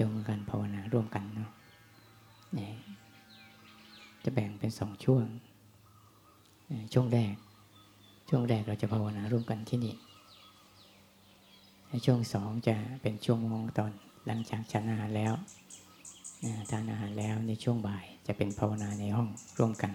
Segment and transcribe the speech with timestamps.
[0.00, 1.50] จะไปชมกันภาวนาร่วมกันเนาะ
[4.24, 5.24] จะแบ่งเป็นสองช่วง
[6.92, 7.34] ช่วงแรก
[8.28, 9.94] ช่วงแรกเราจะภาวนาร่วมกันที่นี่
[12.06, 13.92] ช่วงสองจะเป็นช่วงมงตอน
[14.26, 15.32] หลังจากฉันอาหารแล้ว
[16.70, 19.28] ทานอาหารแล้วในช่วงบ่ายจะเป็นภาวนาในห้อง
[19.58, 19.92] ร่วมกัน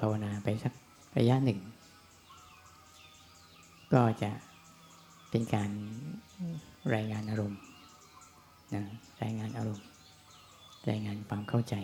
[0.00, 0.72] ภาวนาไปสัก
[1.18, 1.60] ระยะหนึ่ง
[3.92, 4.30] ก็จะ
[5.30, 5.70] เป็นการ
[6.94, 7.60] รายงานอารมณ์
[8.74, 8.82] นะ
[9.22, 9.84] รายงานอารมณ์
[10.90, 11.74] รายงานความเข้าใจ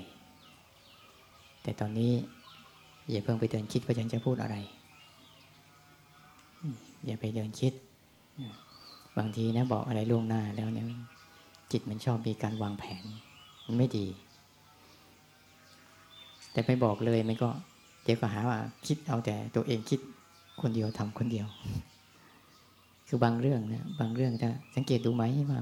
[1.63, 2.13] แต่ตอนนี้
[3.11, 4.57] อย่าเพิ่งไปเดินคิดว่าฉันจะพูดอะไร
[7.07, 7.73] อย่าไปเดินคิด
[9.19, 10.87] บางทีนะบอกอะไรล่วงหน้าแล้วเนี่ย
[11.73, 13.05] จิตมันชอบมีการวางแผน
[13.67, 14.07] มันไม่ดี
[16.53, 17.49] แต่ไปบอกเลยมันก็
[18.05, 20.01] เดี๋ยวก็หาว่าคิดเอาแต่ตัวเองคิด
[20.61, 21.47] คนเดียวทำคนเดียว
[23.09, 25.61] คือบางเรื่องนะบางเรื่องถ้าสังเกตดูไหมว่า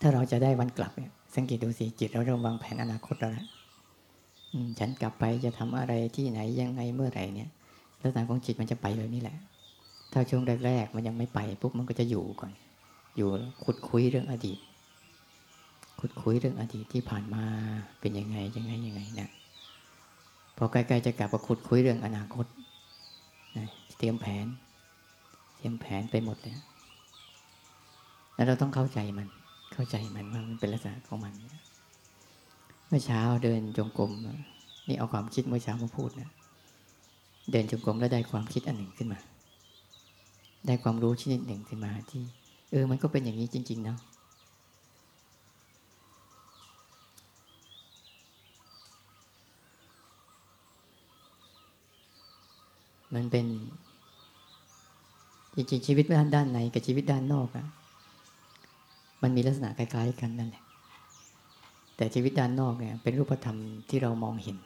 [0.00, 3.46] ถ้าเราจะได้วันกลับเนี่ยสังเกตดูสิจิตเราเริ่มวางแผนอนาคตแล้วนะ
[4.78, 7.48] ฉันกลับไปจะทำอะไรที่ไหนยังไงเมื่อไหร่เนี่ย
[8.00, 9.36] ลักษณะของจิตมันจะไปแบบนี้แหละ
[10.12, 12.52] ถ้าช่วงแรกๆมันยังไม่ไปปุ๊บมันก็จะอยู่ก่อน
[13.16, 13.28] อยู่
[13.64, 14.58] ขุดคุยเรื่องอดีต
[16.00, 17.44] ขุดคุยเรื่องอดีตที่ผ่านมา
[18.00, 19.28] เป็นยังไงยังไงยังไงนะ
[20.56, 22.46] พอใกล้ๆจะกลับมาขุดคุยเรื่องอนาคต
[23.56, 23.66] นะ
[23.98, 24.46] เตรียมแผน
[25.66, 26.56] ยมแผนไปหมดเลย
[28.34, 29.28] แล้วเราต้องเข้าใจมัน
[29.72, 31.32] เข้าใจมันว่ามันเป็นลักษณะของมัน
[32.88, 34.12] เมื่อเช้าเดินจงกรม
[34.88, 36.30] นี่เอาความคิดเมื่อเช้ามาพูดนะ
[37.50, 39.20] เดินจงกรมแล้วได้ความคิดอันหนึ่งขึ้นมา
[40.66, 42.22] ได้ความรู้ชนิดหนึ่งขึ้นมาที่
[42.70, 43.98] เออมันก็เป็นอย่างนี้จริงๆเนาะ
[53.14, 53.46] มันเป็น
[55.56, 57.66] จริงๆชีวิตด้านด้านในกับชีวิตด้านนอกอะ
[59.22, 60.62] มันมีลักษณะคล้ายๆ กันนั่นแหละ
[61.96, 64.56] แต่ชีวิตด้านนอกเนี่ยเป็นรูปธรรมที่เรามองเห็น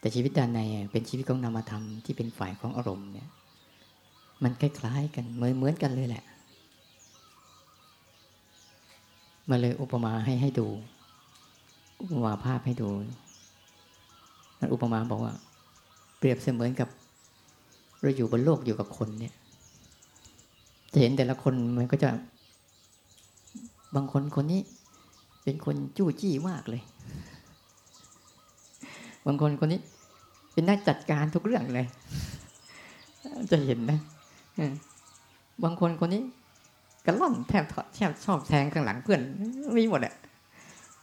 [0.00, 0.60] แต่ชีวิตด้านใน
[0.92, 3.28] เป็นชีวิตของนามธรรมที่เป็นฝ่ายของอารมณ์เนี่ย
[4.42, 6.24] มันคล้ายๆกันเหมือนเหมือนกันเลยแหละ
[9.48, 10.68] มาเลยอุปมาให้ให้ดู
[12.00, 12.88] อุปมาภาพให้ดู
[14.58, 15.34] มันอุปมาบอกว่า
[16.18, 16.88] เปรียบเสมือนกับ
[18.04, 19.34] เราอยู่บนโลกอยู่กับคนเนี่ย
[20.92, 22.10] จะเห็นแต่ละคนมันก็จะ
[23.94, 24.60] บางคนคนนี้
[25.44, 26.82] เป็นคนจู้จี้มากเลย
[29.26, 29.80] บางคนคนนี้
[30.52, 31.86] เป็นนักจัดการทุกเรื่องเลย
[33.50, 33.98] จะเห็นนะ
[35.64, 36.22] บางคนคนนี้
[37.06, 39.20] กระล่อนแทบแทบชอบแทงข้างหลังเพื่อน
[39.78, 40.14] มีหมดแหละ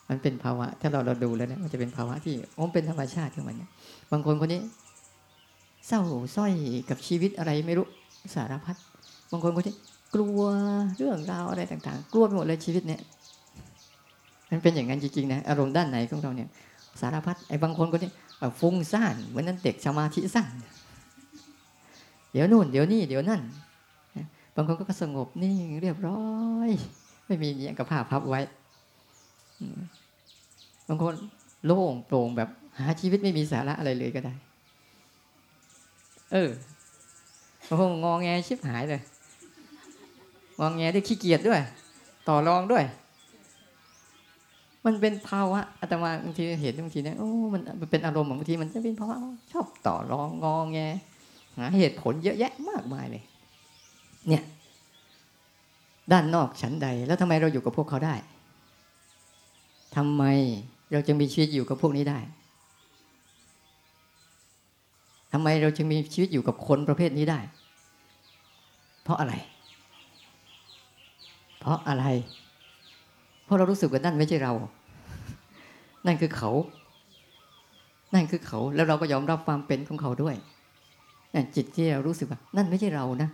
[0.10, 3.70] มันเป็นภาวะ ถ้าเราเราดูแล้วเนี่ยมันจะเป็นภาวะที่โอ้เป็นธรรมชาติของมันเนี่ย
[4.12, 4.62] บางคนคนนี้
[5.88, 6.02] เศร้า
[6.36, 6.54] ส้อย
[6.90, 7.88] กับชีวิตอะไรไม่รู้
[8.36, 8.76] สารพัด
[9.32, 9.76] บางคนก็ที่
[10.14, 10.40] กลัว
[10.98, 13.02] เรื่องราวอะไรต่าง ๆ กลัวไปหมดเลยชีวิตเนี่ย
[14.50, 16.50] มันเป็นอย่างนั้นจริงๆนะอารมณ์ด้านไหนของเราเนี่ย
[17.02, 18.12] สารพัดไอ้บางคนก็ที่
[18.60, 20.48] ฟุ้งซ่านเหมือนนั้นเด็กสมาธิสั้น
[22.32, 23.42] เดี๋ยวนู่นเดี๋ยวนี่เดี๋ยวนั่น
[24.56, 26.24] บางคนก็สงบนิ่งเรียบร้อ
[26.68, 26.70] ย
[27.28, 28.42] ไม่มีอย่างกับผ้าพับไว้
[30.88, 31.14] บางคน
[31.66, 32.50] โล่งโปร่งแบบ
[32.80, 34.34] หาชีวิตไม่มีสาระอะไรเลยก็ได้
[36.32, 36.50] เออ
[37.68, 39.02] บางคนงองแงชิบหายเลย
[40.60, 41.62] งองแงด้วยขี้เกียจด้วย
[42.28, 42.84] ต่อรองด้วย
[44.86, 47.62] มันเป็นภาวะอาตมาบางทีเห็นบางทีเนี่ยโอ้มัน
[47.92, 49.16] เป็นอารมณ์บางทีมันจะเป็นภาวะ
[49.52, 50.80] ชอบต่อรองงองแง
[51.58, 53.24] หาเหตุผลเยอะแยะมากมายเลย
[54.28, 54.44] เนี่ย
[56.12, 58.16] ด้านนอกฉันใด แล้วทำไมเราอยู่กับพวกเขาได้
[59.96, 60.24] ทำไม
[60.92, 62.20] เราจะมีชีวิตอยู่กับพวกนี้ได้
[65.32, 67.40] ทำไมเราจึงมีชีวิตอยู่กับคนประเภทนี้ได้
[69.04, 69.34] เพราะอะไร
[71.60, 72.06] เพราะอะไร
[73.46, 74.54] เพราะเรารู้สึกว่านั่นไม่ใช่เรา
[76.06, 76.52] นั่นคือเขา
[78.14, 80.36] นั่นคือเขา แล้วเราก็ยอมรับความเป็นของเขาด้วย
[81.34, 83.30] นั่นจิตที่เรารู้สึกว่า นั่นไม่ใช่เรานะ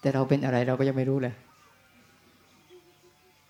[0.00, 1.34] แต่เราเป็นอะไรเราก็ยังไม่รู้เลย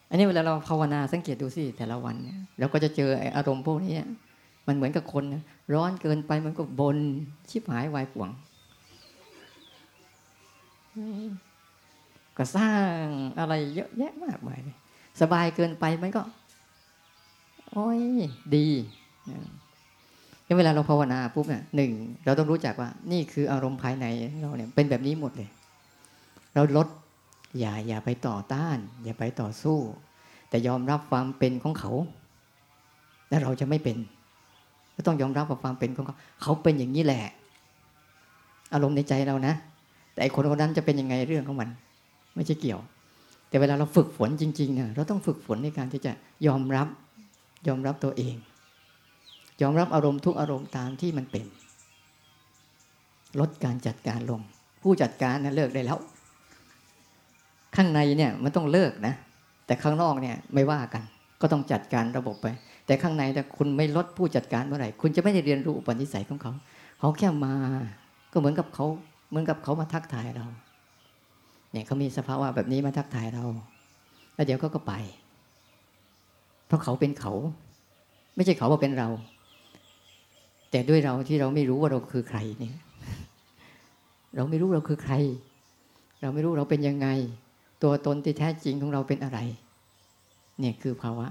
[0.08, 3.94] อันนี้เวลาเราภาวนาสังเกตดูสิแต่ละวันเนี่ยเราก็จะเจออารมณ์พวกนี้
[4.70, 5.24] มันเหมือนกับคน
[5.74, 6.96] ร้อนเกินไปมันก็บน
[7.50, 8.30] ชิบหายวายป่วง
[12.36, 12.72] ก็สร้า
[13.02, 13.04] ง
[13.38, 14.58] อะไรเยอะแยะมากมาย
[15.20, 16.22] สบายเกินไปมันก็
[17.70, 18.00] โอ้ย
[18.56, 18.66] ดี
[20.56, 21.92] เวลาเราภาวนาปุ๊บเนี่ยหนึ่ง
[22.24, 24.06] เราต้องรู้จักว่า นี่คืออารมณ์ภายใน
[24.40, 25.48] เราเนี่ยเป็นแบบนี้หมดเลย
[26.54, 26.88] เราลด
[27.58, 29.78] อย่าอย่าไปต่อต้าน อย่าไปต่อสู้
[30.48, 31.92] แต่ยอมรับความเป็นของเขา
[33.28, 33.96] และเราจะไม่เป็น
[35.00, 37.22] ก็ต้องยอมรับกับความเป็นของเขาเขาเป็นอย่างนี้แหละ
[38.74, 39.54] อารมณ์ในใจเรานะ
[40.14, 41.68] แต่คนคนนั้นจะเป็นยังไงเรื่องของมัน
[42.34, 42.80] ไม่ใช่เกี่ยว
[43.48, 46.12] แต่เวลาเราฝึกฝนจริงๆเนี่ยเราต้องฝึกฝนในการที่จะ
[46.46, 46.88] ยอมรับ
[47.68, 48.36] ยอมรับตัวเอง
[49.62, 51.46] ยอมรับอารมณ์ทุกอารมณ์ตามที่มันเป็น
[53.40, 54.40] ลดการจัดการลง
[54.82, 55.98] ผู้จัดการนะเลิกได้แล้ว
[57.76, 59.14] ข้างในเนี่ยมันต้องเลิกนะ
[59.66, 61.02] แต่ข้างนอกเนี่ยไม่ว่ากัน
[61.40, 62.46] ก็ต้องจัดการระบบไป
[62.90, 66.52] แต่ข้างในแต่คุณไม่ลดผู้จัดการเมื่อไหร่ คุณจะไม่ได้เรียนรู้อุปนิสัยของเขา
[66.98, 67.54] เขาแค่มา
[68.32, 68.86] ก็เหมือนกับเขา
[69.30, 70.46] เหมือนกับเขามาทักทายเรา
[71.72, 73.44] เนี่ยเขามีสภาวะแบบนี้มาทักทายเรา
[74.34, 74.92] แล้วเดี๋ยวเขาก็ไป
[76.66, 77.32] เพราะเขาเป็นเขา
[78.36, 79.08] ไม่ใช่เขาว่าเป็นเรา
[80.70, 82.76] แต่ด้วยเราที่เราไม่รู้ว่าเราคือใครเนี่ย
[84.36, 85.14] เราไม่รู้เราคือใคร
[86.20, 87.08] เราไม่รู้เราเป็นยังไง
[87.82, 89.38] ตัวตนที่แท้จริงของเราเป็นอะไร
[90.60, 91.28] เนี่ยคือภาวะ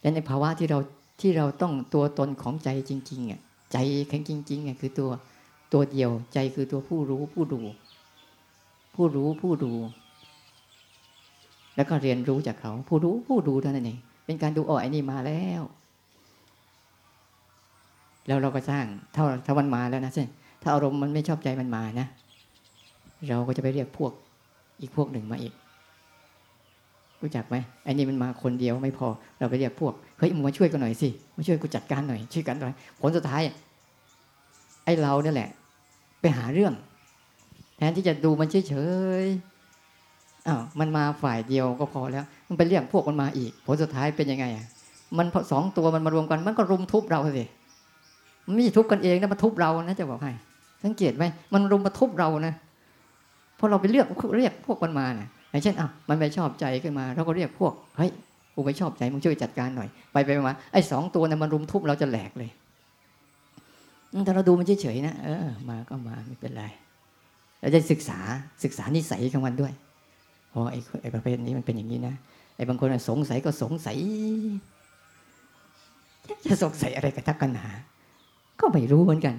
[0.00, 0.78] และในภาวะที่เรา
[1.20, 3.40] ที่เราต้องตัวตนของใจจริงๆอะ
[3.72, 3.76] ใจ
[4.08, 5.10] แข็งจริงๆอะคือตัว
[5.72, 7.60] ตัวเดียวใจคือตัวผู้รู้ผู้ดู
[8.94, 9.72] ผู้รู้ผู้ดู
[11.76, 15.62] แล้วก็เรียนรู้จากเขา ผู้รู้ผู้ดูเท่านั้นเองเป็นการดูอ๋อไอ้นี่มาแล้ว
[18.26, 20.28] แล้วเราก็สร้างถ้าถ้ามันมาแล้วนะเช่น
[20.62, 22.06] ถ้าอารมณ์มันไม่ชอบใจมันมานะ
[23.28, 24.12] เราก็จะไปเรียกพวก
[24.80, 25.52] อีกพวกหนึ่งมาอีก
[27.22, 29.08] รู้จักไหมไอ้นี่มันมาคนเดียวไม่พอ
[29.38, 33.42] เราไปเรียกพวก เฮ้ยมึงมาช่วยกันหน่อยสิ มาช่วยกูจัดการหน่อย ช่วยกันหน่อย ผลสุดท้าย
[34.84, 35.48] ไอ้เราเนี่ยแหละ
[36.20, 36.72] ไปหาเรื่อง
[37.76, 38.74] แทนที่จะดูมันเฉ
[39.22, 44.66] ยๆอ้าว มันมาฝ่ายเดียวก็พอแล้ว มันไปเรียกพวกมันมาอีก ผลสุดท้ายเป็นยังไงอะ
[45.18, 47.44] มันสองตัวมันมารวมกัน มันก็รุมทุบเราสิ
[48.46, 50.32] มันไม่ใช่ทุบกันเองนะมาทุบเรานะจะบอกให้
[50.84, 52.54] สังเกตไหม มันรุมมาทุบเรานะ
[53.56, 54.06] เพราะเราไปเรียก
[54.36, 58.10] เรียกพวกมันมาเนะ อย่างเช่นอะมันไม่ชอบใจขึ้นมาเราก็เรียกพวกเฮ้ย
[58.54, 62.50] กูไม่ชอบใจมึงช่วยจัดการหน่อย ไปไปมาไอ้สองตัวนั้นมันรุมทุบเราจะแหลกเลย
[64.24, 66.64] แต่เราดูมันเฉยๆนะเออมาก็มาไม่เป็นไร
[67.60, 68.18] เราจะศึกษา
[68.64, 69.72] ศึกษานิสัยของมันด้วย
[70.52, 72.14] พอไอ้ไอ้ประเภทนี้มันเป็นอย่างนี้นะ
[72.56, 73.96] ไอ้บางคนสงสัยก็สงสัย
[76.46, 77.72] จะสงสัยอะไรกันทักกันหา
[78.60, 79.34] ก็ไม่รู้เหมือนกัน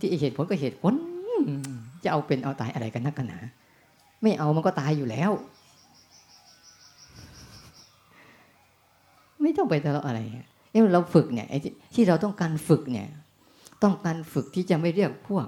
[0.00, 0.92] ที่เหตุผลก็เหตุผล
[2.04, 3.38] จะเอาเป็นเอาตายอะไรกันนักกันหนา
[4.22, 5.30] ไม่เอามันก็ตายอยู่แล้ว
[9.42, 10.20] ไม่ต้องไปทะเลาะอะไร
[10.70, 11.46] เอ้เราฝึกเนี่ย
[11.94, 13.08] ที่เราต้องการฝึกเนี่ย
[13.82, 15.46] ต้องการฝึกที่จะไม่เรียกพวก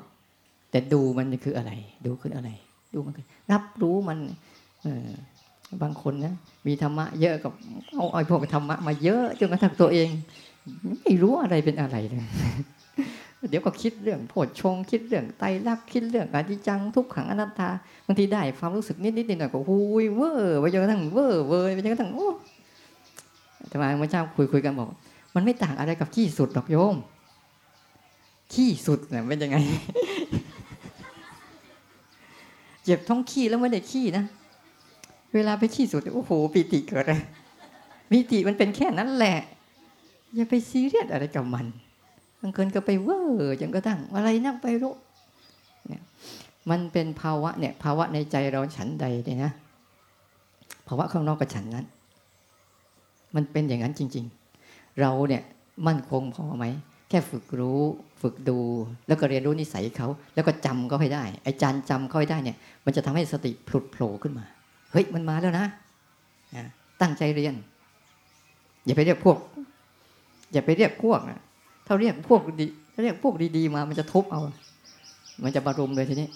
[0.71, 1.73] แต่ดูมันคืออะไร
[2.07, 2.51] ดูคืออะไร
[2.95, 3.15] ดูมัน
[3.53, 4.19] รับรู้มัน
[4.83, 5.09] เออ
[5.83, 6.35] บางคนนะ
[6.67, 7.53] มีธรรมะเยอะกับ
[7.95, 10.09] เอาไอ้พวกธรรมะมาเยอะจนกระทั่งตัวเอง
[11.01, 12.27] ไม่รู้อะไรเป็นอะไรเลย
[13.49, 17.69] เดี๋ยวก็คิดเรื่องโพชฌงค์คิดเรื่องไตรลักษณ์คิดเรื่องอนิจจังทุกขังอนัตตา
[18.07, 22.29] บางทีได้ความรู้สึกนิดนิดหน่อยก็หุยเวอร์ไปจนกระทั่งเวอร์เวอร์ไปจนกระทั่งโอ้
[23.73, 24.89] ทำไมเมื่อเช้าคุยคุยกันบอก
[25.35, 26.97] มันไม่ต่างอะไรกับขี้สุดหรอกโยม
[28.53, 29.57] ขี้สุดเนี่ยเป็นยังไง
[32.85, 34.25] เจ็บท้องขี้แล้วไม่ได้ขี้นะ
[35.35, 37.21] เวลาไปขี้สุดโอ้โหปีติเกิดเลย
[38.11, 39.39] ปีติมันเป็นแค่นั้นแหละ
[40.35, 41.67] อย่าไปซีเรียสอะไรกับมัน
[42.47, 44.95] บางคนก็ไปเวอร์จนกระทั่งอะไรนักไปรู้
[45.89, 46.03] เนี่ย
[46.71, 49.53] มันเป็นภาวะเนี่ยภาวะในใจเราฉันใดเนี่ยนะ
[50.89, 51.87] ภาวะข้างนอกกับฉันนั้น
[53.35, 54.25] มันเป็นอย่างนั้นจริง
[54.63, 55.43] ๆ เราเนี่ย
[55.87, 56.65] มั่นคงพอไหม
[57.09, 57.81] แค่ฝึกรู้
[58.23, 58.59] ฝึกดู
[59.09, 64.45] แล้วก็เรียนรู้นิสัยเขา แล้วก็จำเขาให้ได้ไอ้จานจำเขาให้ได้เนี่ย มันจะทำให้สติผลุดโผล่ขึ้นมา
[64.93, 65.67] เฮ้ยมันมาแล้วนะ
[67.01, 67.55] ตั้งใจเรียน
[68.85, 69.39] อย่าไปเรียกพวก
[70.53, 71.41] อย่าไปเรียกพวกนะ
[71.87, 74.41] ถ้าเรียกพวกดีถ้าเรียกพวกดีๆมา มันจะทุบเอา
[75.45, 76.29] มันจะบารุมเลยทีนี้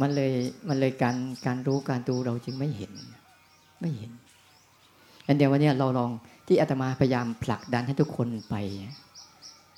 [0.00, 0.32] มันเลย
[0.68, 1.16] มันเลยการ
[1.46, 2.92] การรู้การดูเราจึงไม่เห็น
[3.80, 4.10] ไม่เห็น
[5.26, 6.10] อันเดียววันนี้เราลอง
[6.46, 8.54] ที่อาตมาพยายามผลักดันให้ทุกคนไป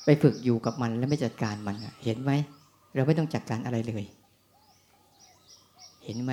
[0.05, 2.33] ไปฝึกอยู่กับมันแล้วไม่จัดการมันเห็นไหม
[2.95, 4.05] เราไม่ต้องจัดการอะไรเลย
[6.05, 6.33] เห็นไหม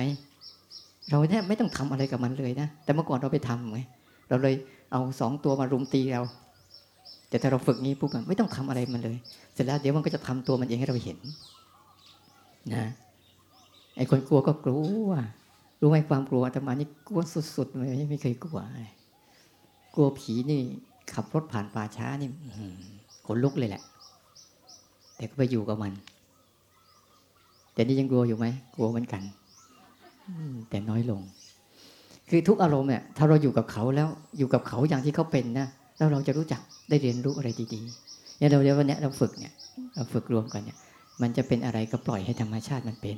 [1.10, 3.80] เราแทบไม่ต้องทำอะไรกับมันเลยนะแต่เมื่อก่อนเราไปทำไง
[4.28, 4.54] เราเลย
[4.92, 6.22] เอาสองตัวมารุมตีเรา
[7.34, 9.16] แต่ถ้าเราฝึกงี้ปุ๊บไม่ต้องทำอะไรมันเลย
[9.54, 11.18] เสร็จแล้วเดี๋ยวมันก็จะทำตัวมันเองให้เราเห็น
[12.74, 12.84] นะ
[13.96, 15.10] ไอ้คนกลัวก็กลัว
[15.80, 17.20] รู้ไหมความกลัวแต่มานี่กลัว
[17.56, 18.58] สุดๆเลยไม่เคยกลัว
[19.94, 20.60] กลัวผีนี่
[21.12, 22.28] ขับรถผ่านป่าช้านี่
[23.26, 23.82] ขนลุกเลยแหละ
[25.16, 25.92] แต่ก็ไปอยู่กับมัน
[27.72, 29.22] แต่นี่ยังกลัวอยู่ไหมกลัวเหมือนกัน
[30.68, 31.20] แต่น้อยลง
[32.28, 39.52] คือทุกอารมณ์เนี่ยถ้าเราอยู่กับเขาแล้วอยู่กับเขาอย่างที่เขาเป็นนะ แล้วเราจะรู้จักได้เรียนรู้อะไรดีๆเนี่ยเราเดี๋ยววันนี้เราฝึกเนี่ย
[39.94, 40.78] เราฝึกรวมกันเนี่ย
[41.22, 43.16] มันจะเป็นอะไรก็ปล่อยให้ธรรมชาติมันเป็น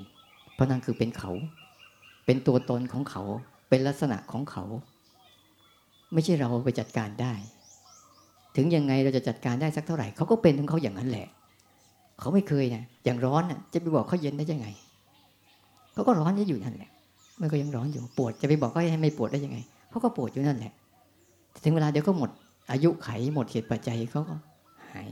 [0.54, 1.30] เพราะนั่นคือเป็นเขา
[2.26, 3.22] เป็นตัวตนของเขา
[3.68, 4.64] เป็นลักษณะของเขา
[6.12, 7.34] ไม่ใช่เราไปจัดการได้
[8.56, 11.26] ถึงยังไงเราจะจัดการได้สักเท่าไหร่เขาก็เป็นของเขาอย่างนั้นแหละ
[12.20, 14.66] เขาไม่เคยนะอย่างร้อนน่ะจะไปบอกเขาเย็นได้ยังไง
[15.92, 16.90] เขาก็ร้อนอยู่นั่นแหละ
[17.40, 19.58] มันก็ยังร้อนอยู่ปวดจะไปบอกว่าให้ไม่ปวดได้ยังไง
[19.90, 20.72] เขาก็ปวดอยู่นั่นแหละ
[21.64, 22.30] ถึงเวลาเดี๋ยวก็หมด
[22.70, 24.36] อายุไขหมดเหตุปัจจัยเขาก็
[24.92, 25.08] หาย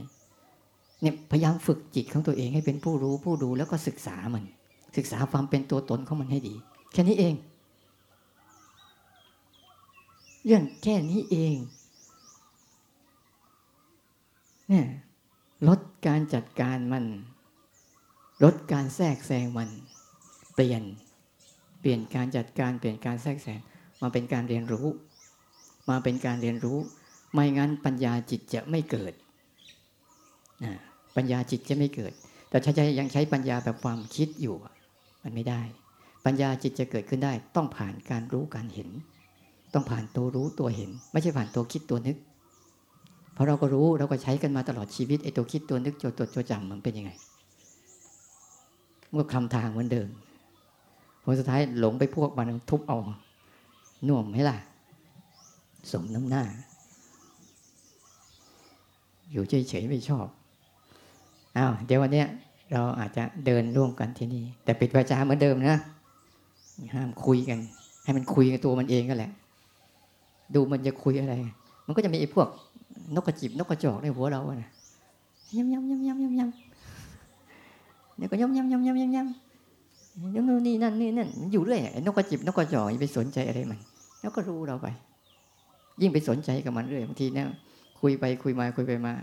[1.01, 4.43] เนี่ยพยายามฝึกจิตของตัวเองให้เป็นผู้รู้ผู้ดูแล้วก็ศึกษามัน
[4.97, 6.55] ศึกษาความเป็นตัวตนของมันให้ดี
[6.93, 7.35] แค่นี้เอง
[10.45, 11.55] เรื่องแค่นี้เอง
[14.69, 14.87] เนี่ย
[15.67, 17.05] ลดการจัดการมัน
[18.43, 19.69] ลดการแทรกแซงมัน
[20.55, 20.83] เปลี่ยน
[21.81, 23.59] เปลี่ยนการจัดการเปลี่ยนการแทรกแซง
[24.01, 24.87] มาเป็นการเรียนรู้
[25.89, 26.77] มาเป็นการเรียนรู้
[27.33, 29.13] ไม่งั้นปัญญาจิตจะไม่เกิด
[31.15, 32.13] ปัญญาจิตจะไม่เกิด
[32.49, 34.55] แต่ถ้ายังใช้ปัญญาแบบความคิดอยู่
[35.23, 35.61] มันไม่ได้
[36.25, 38.89] ปัญญาจิตจะเกิดขึ้นได้ ต้องผ่านการรู้การเห็น
[39.73, 42.17] ต้องผ่านตัวรู้ตัวเห็น ไม่ใช่ผ่านตัวคิดตัวนึก
[43.33, 47.11] เพราะเราก็รู้เราก็ใช้กันมาตลอดชีวิตไอ้ตัวคิดตัวนึกตัวจดตัวจำมันเป็นยังไง
[49.09, 50.09] มันก็คำทางเหมือนเดิม
[51.23, 52.97] ผลสุดท้ายหลงไปพวกมันทุบเอา
[54.07, 54.57] น่วมไหมล่ะ
[55.91, 56.43] สมน้ำหน้า
[59.31, 60.27] อยู่เฉยๆไม่ชอบ
[61.57, 62.23] อ้าวเดี๋ยววันนี้
[62.71, 65.77] เราอาจจะเดินร่วมกันที่นี่ แต่ปิดวาจาเหมือนเดิมนะ
[66.93, 67.59] ห้ามคุยกัน
[68.03, 69.31] ให้มันคุยกับตัวมันเองก็แหละ
[70.55, 71.33] ดูมันจะคุยอะไร
[71.85, 72.47] มันก็จะมีไอ้พวก
[73.15, 74.69] นกกระจิบนกกระจอกในหัวเราอะนะ
[75.57, 83.79] ยำยำยำยำยำยำเนี่ยก็ยำยำยำยำยำยำยำนู่นนี่นั่นนี่นั่นมันอยู่เรื่อยนกกระจิบนกกระจอกอย่าไปสนใจอะไรมัน
[84.21, 84.87] แล้วก็รู้เราไป
[86.01, 87.47] ยิ่งไปสนใจกับมันเรื่อยบางทีเนี่ย
[88.07, 89.13] คุยไปคุยมาคุยไปมา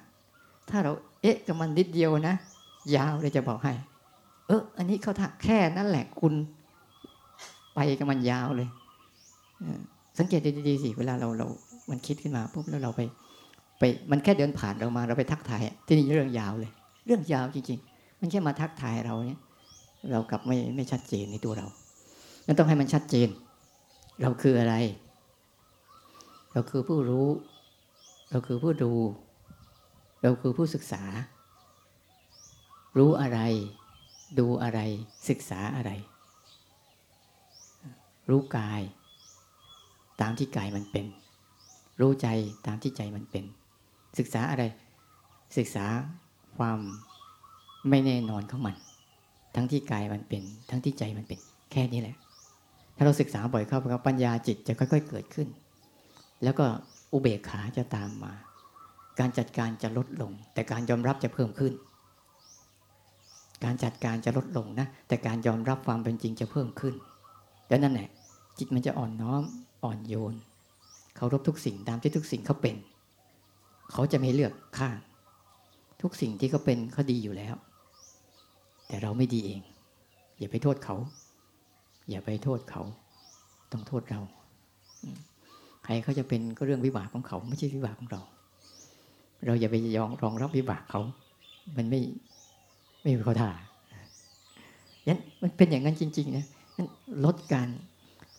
[0.70, 2.36] ถ้าเราเอ๊ะกับมันนิดเดียวนะ
[2.96, 3.72] ยาวเลยจะบอกให้
[4.46, 6.34] เอออันนี้เขาทักแค่นั่นแหละคุณ
[7.74, 8.68] ไปกับมันยาวเลย
[10.18, 11.46] สังเกตดีๆสิเวลาเราเรา
[11.90, 13.00] มันคิดขึ้นมาปุ๊บแล้วเราไป
[13.78, 16.70] ไปมันแค่เดินผ่านเรามาเราไปทักทายที่นี่เรื่องยาวเลย
[17.06, 19.40] เรื่องยาวจริง ๆ มันแค่มาทักทายเราเนี่ย
[20.12, 21.66] เรากลับไม่ไม่ชัดเจนในตัวเรา
[22.46, 23.28] นั้นต้องให้มันชัดเจน
[24.22, 24.74] เราคืออะไร
[26.52, 27.26] เราคือผู้รู้
[28.32, 28.92] เราคือผู้ดู
[30.22, 31.02] เราคือผู้ศึกษา
[32.98, 33.38] รู้อะไร
[34.38, 34.80] ดูอะไร
[35.28, 35.90] ศึกษาอะไร
[38.30, 38.82] รู้กาย
[40.20, 41.06] ตามที่กายมันเป็น
[42.00, 42.28] รู้ใจ
[42.66, 43.44] ตามที่ใจมันเป็น
[44.18, 44.62] ศึกษาอะไร
[45.58, 45.86] ศึกษา
[46.58, 46.78] ความ
[47.88, 48.74] ไม่แน่นอนของมัน
[49.54, 51.38] ทั้งที่กายมันเป็น ทั้งที่ใจมันเป็น
[51.72, 52.16] แค่นี้แหละ
[52.96, 55.48] ถ้าเราศึกษาบ่อยเข้าไปปัญญาจิตจะค่อย ๆ เกิดขึ้น
[56.44, 56.66] แล้วก็
[57.12, 58.33] อุเบกขาจะตามมา
[59.19, 61.73] การจัดการจะลดลง แต่การยอมรับจะเพิ่มขึ้น
[63.64, 66.95] การจัดการจะลดลงนะ แต่การยอมรับความเป็นจริงจะเพิ่มขึ้น
[67.69, 68.09] แล้วนั่นแหละ
[68.59, 69.42] จิตมันจะอ่อนน้อม
[69.85, 70.35] อ่อนโยน
[71.16, 72.76] เคารพทุกสิ่งตามที่ทุกสิ่งเขาเป็น
[73.92, 74.97] เขาจะไม่เลือกข้าง
[76.02, 77.54] ทุกสิ่งที่เขาเป็นเขาดีอยู่แล้ว
[78.87, 79.61] แต่เราไม่ดีเอง
[80.38, 80.97] อย่าไปโทษเขา
[82.11, 82.83] อย่าไปโทษเขา
[83.73, 84.21] ต้องโทษเรา
[85.84, 88.22] ใครเขาจะเป็นก็เรื่องวิบากของเขา ไม่ใช่วิบากของเรา
[89.46, 91.00] เราอย่าไปยองรองรับวิบากเขา
[91.76, 92.00] มันไม่
[93.02, 93.50] ไม่มีเขาท่า
[95.08, 96.46] ยันมันเป็นอย่างนั้นจริงๆนะ
[96.76, 96.88] นั้น
[97.24, 97.68] ลดการ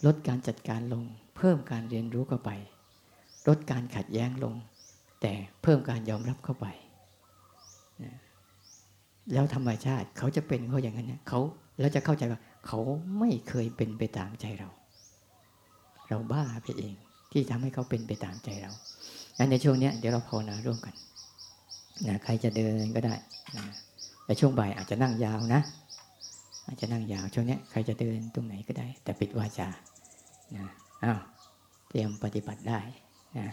[0.06, 1.04] ลดการจัดการลง
[1.38, 2.52] เพิ่มการเรียนรู้เข้าไป
[3.48, 4.56] ลดการขัดแย้งลง
[5.22, 6.66] แต่เพิ่มการยอมรับเข้าไป
[9.34, 11.40] แล้วธรรมชาติเขาจะเป็นเขาอย่างนั้นเนี่ยเขา
[11.80, 12.80] แล้วจะเข้าใจว่า เขา
[13.20, 14.70] ไม่เคยเป็นไปตามใจเรา
[16.10, 16.96] เราบ้าไปเอง
[17.34, 18.72] ที่ทำให้เขาเป็นไปตามใจเรา
[19.38, 20.94] อันในช่วงนี้เดี๋ยวเราภาวนาร่วมกัน
[22.08, 23.16] นะใครจะเดินก็ได้
[23.58, 23.64] นะ
[24.26, 25.62] แต่ช่วงบ่ายอาจจะนั่งยาวนะ
[26.68, 29.68] อาจจะนั่งยาวช่วงนี้ใครจะเดินตรงไหนก็ได้ แต่ปิดวาจา
[30.56, 30.66] นะ
[31.04, 31.20] อ้าว
[31.90, 32.80] เตรียมปฏิบัติได้
[33.38, 33.48] นะ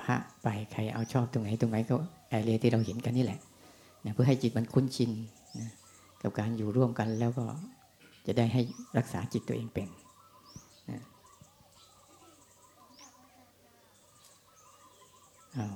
[0.00, 1.96] พระไปใครเอาชอบตรงไหนตรงไหนก็
[2.28, 3.38] แอเรียที่เราเห็นกันนี่แหละ
[4.04, 5.10] นะเพื่อให้จิตมันคุ้นชิน
[5.58, 5.68] นะ
[6.22, 7.44] กับการอยู่ร่วมกันแล้วก็
[8.26, 8.62] จะได้ให้
[8.98, 9.88] รักษาจิตตัวเองเป็น
[10.90, 11.00] นะ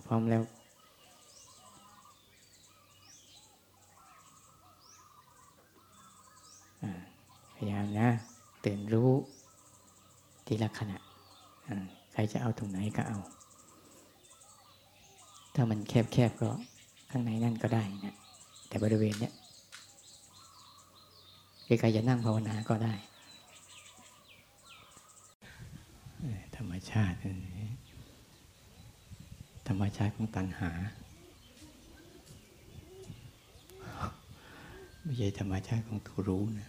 [0.07, 0.43] พร้อมแล้ว
[7.55, 8.09] พยายามนะ
[8.64, 9.11] ตื่นรู้
[10.47, 10.99] ทีละขณะ
[12.12, 13.19] ใครจะเอาตรงไหนก็เอา
[15.55, 16.50] ถ้ามันแคบๆก็
[17.11, 18.14] ข้างในนั่นก็ได้นะ
[18.69, 19.33] แต่บริเวณเนี้ย
[21.81, 22.95] ใครจะนั่งภาวนาก็ได้
[26.57, 27.17] ธรรมชาติ
[29.69, 30.71] ธรรมชาติของตัณหา
[35.02, 36.69] ไม่ใช่ธรรมชาติของตัวรู้นะ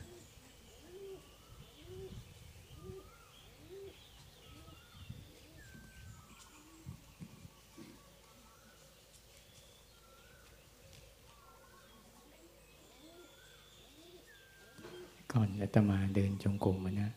[15.32, 17.10] ก่อนอาตมาเดินจงกรมนะ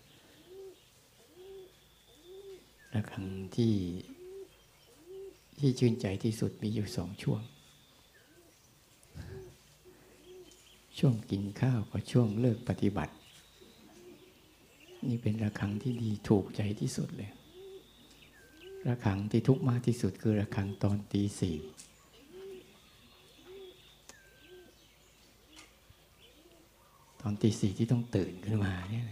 [2.92, 3.24] ระฆัง
[3.56, 3.72] ที่
[5.58, 7.42] ที่ชื่นใจที่สุดมีอยู่สองช่วง
[10.98, 13.14] ช่วงกินข้าวกับช่วงเลิกปฏิบัติ
[15.08, 17.30] นี่เป็นระฆังที่ดีถูกใจที่สุดเลย
[18.86, 21.56] ระฆังที่ทุกข์มากที่สุดคือระฆังตอนตีสี่
[27.20, 29.06] ตอนตีสี่ที่ต้องตื่นขึ้นมาเนี่ย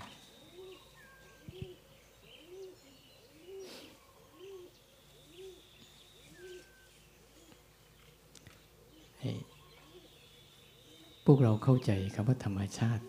[11.24, 13.04] พวกเราเข้าใจคำว่าธรรมชาติ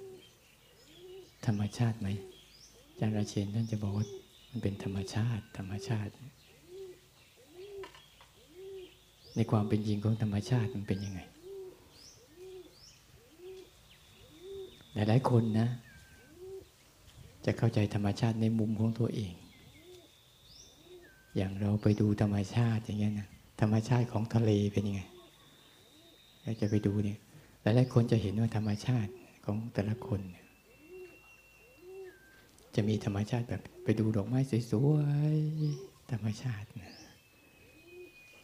[1.45, 2.07] ธรรมชาติไหม
[2.88, 4.05] อาจารย์ราเชนท่านจะบอกว่า
[4.50, 6.12] มันเป็นธรรมชาติ ธรรมชาติ
[9.36, 11.22] ในความเป็นจริงของธรรมชาติมันเป็นยังไง
[14.93, 15.67] หลายๆคนนะ
[17.45, 19.34] จะเข้าใจธรรมชาติในมุมของตัวเอง
[21.36, 23.27] อย่างเราไปดูธรรมชาติอย่างเงี้ยนะ
[23.62, 25.01] ธรรมชาติของทะเลเป็นยังไง
[26.43, 27.19] เราจะไปดูเนี่ย
[27.65, 29.12] หลายๆคนจะเห็นว่าธรรมชาติ
[29.45, 30.22] ของแต่ละคน
[32.75, 34.39] จะมีธรรมชาติแบบไปดูดอกไม้
[34.72, 34.98] สว
[35.36, 36.93] ยๆธรรมชาตินะ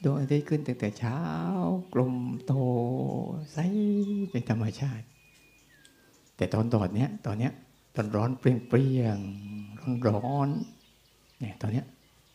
[0.03, 1.19] ดวงอาทิตย์ขึ้นตั้งแต่เช้า
[1.93, 2.53] กลมโต
[3.53, 3.57] ใส
[4.31, 5.05] เป็นธรรมชาติ
[6.35, 7.51] แต่ตอนตอนเนี้ยตอนเนี้ย
[7.95, 8.53] ตอนร้อนเปรี้
[9.01, 9.17] ยง
[9.81, 10.49] ร้อนร้อน
[11.39, 11.85] เนี่ยตอนเนี้ย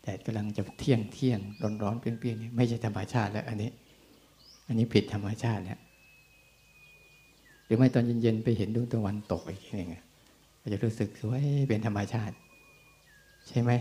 [0.03, 3.71] แดดกำลังจะเที่ยงเที่ยงร้อนร้อนเปรี้ยงๆเนี่ยไม่ใช่ธรรมชาติแล้ว อันนี้
[4.67, 5.79] อันนี้ผิดธรรมชาติแล้ว
[7.67, 9.91] หรือไม่ตอนเย็นๆไปเห็นดวงตะวันตกอีกทีนึง
[10.61, 12.35] อาจะรู้สึกสวยเป็นธรรมชาติ
[13.49, 13.73] ใช่ไหม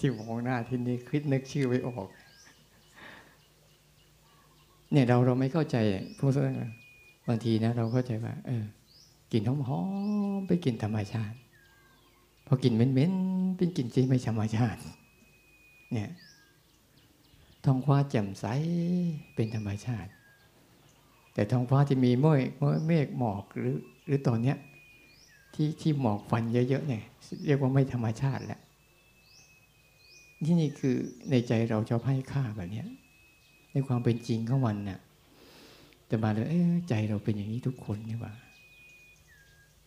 [0.00, 2.08] ที่มองหน้าที่นี่คิดนึกชื่อไว้ออก
[4.92, 5.76] เนี่ยเราเราไม่เข้าใจ
[6.18, 6.30] พวก
[7.28, 8.64] บางทีนะ เราเข้าใจว่า เออ
[9.32, 9.80] กินหอมหอ
[10.38, 11.36] มไปกลิ่นธรรมชาติ
[12.46, 14.80] พอกินเหม็นๆเป็นกลิ่นที่ไม่ธรรมชาติ
[15.92, 16.10] เนี่ย
[17.64, 18.44] ท้องฟ้าแจ่มใส
[19.34, 20.10] เป็นธรรมชาติ
[21.34, 22.48] แต่ท้องฟ้าที่มีเมฆ
[22.86, 24.56] เมฆหมอกหรือหรือตอนเนี้ย
[25.54, 27.04] ที่ที่หมอกฟันเยอะๆเนี่ย
[27.46, 28.60] เรียกว่าไม่ธรรมชาติแล้ว
[30.46, 30.96] ที่นี่คือ
[31.30, 32.84] ในใจเราชอบให้ค่าแบบนี้
[33.72, 35.00] ในความเป็นจริงของมันน่ะ
[36.06, 38.32] แต่มาเลยเอ้ใจเราเป็นอย่างนี้ทุกคนนี่ว่า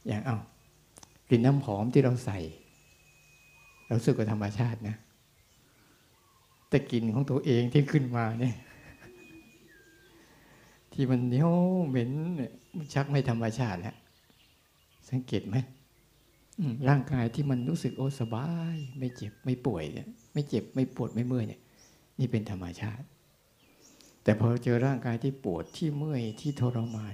[0.08, 0.38] อย่างเอา
[1.28, 2.40] กลิ่นน้ำหอมที่เราใส่
[3.86, 4.96] เราสึกว่าธรรมชาตินะ
[6.74, 8.56] แต่กลิ่นของตัวเองที่ขึ้นมาเนี่ย
[10.94, 11.54] ที่มันเหนียว
[11.90, 13.96] เหม็นเนี่ยมันชักไม่ธรรมชาติแล้ว
[15.10, 15.56] สังเกตไหม
[16.90, 21.62] ร่างกายที่มันรู้สึกโอ้สบาย ไม่เจ็บไม่ป่วยเนี่ยไม่เจ็บไม่ปวดไม่เมื่อยเนี่ย
[22.20, 23.06] นี่เป็นธรรมชาติ
[24.24, 27.14] แต่พอเจอร่างกายที่ปวดที่เมื่อยที่ทรมาน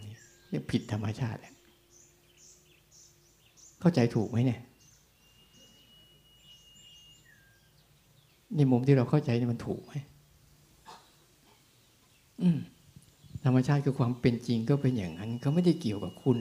[0.49, 1.55] เนี่ยผิดธรรมชาติแล้ว
[3.79, 4.59] เข้าใจถูกไหมเนี่ย
[8.55, 9.93] ในมุมที่เราเข้าใจนี่มันถูกไหม
[13.43, 16.37] ธรรมชาติคือความเป็นจริงก็เป็นอย่างนั้นเขาไม่ได้เกี่ยวกับคุณ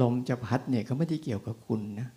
[0.00, 2.08] ลมจะพัดเนี่ยเขาไม่ได้เกี่ยวกับคุณนะ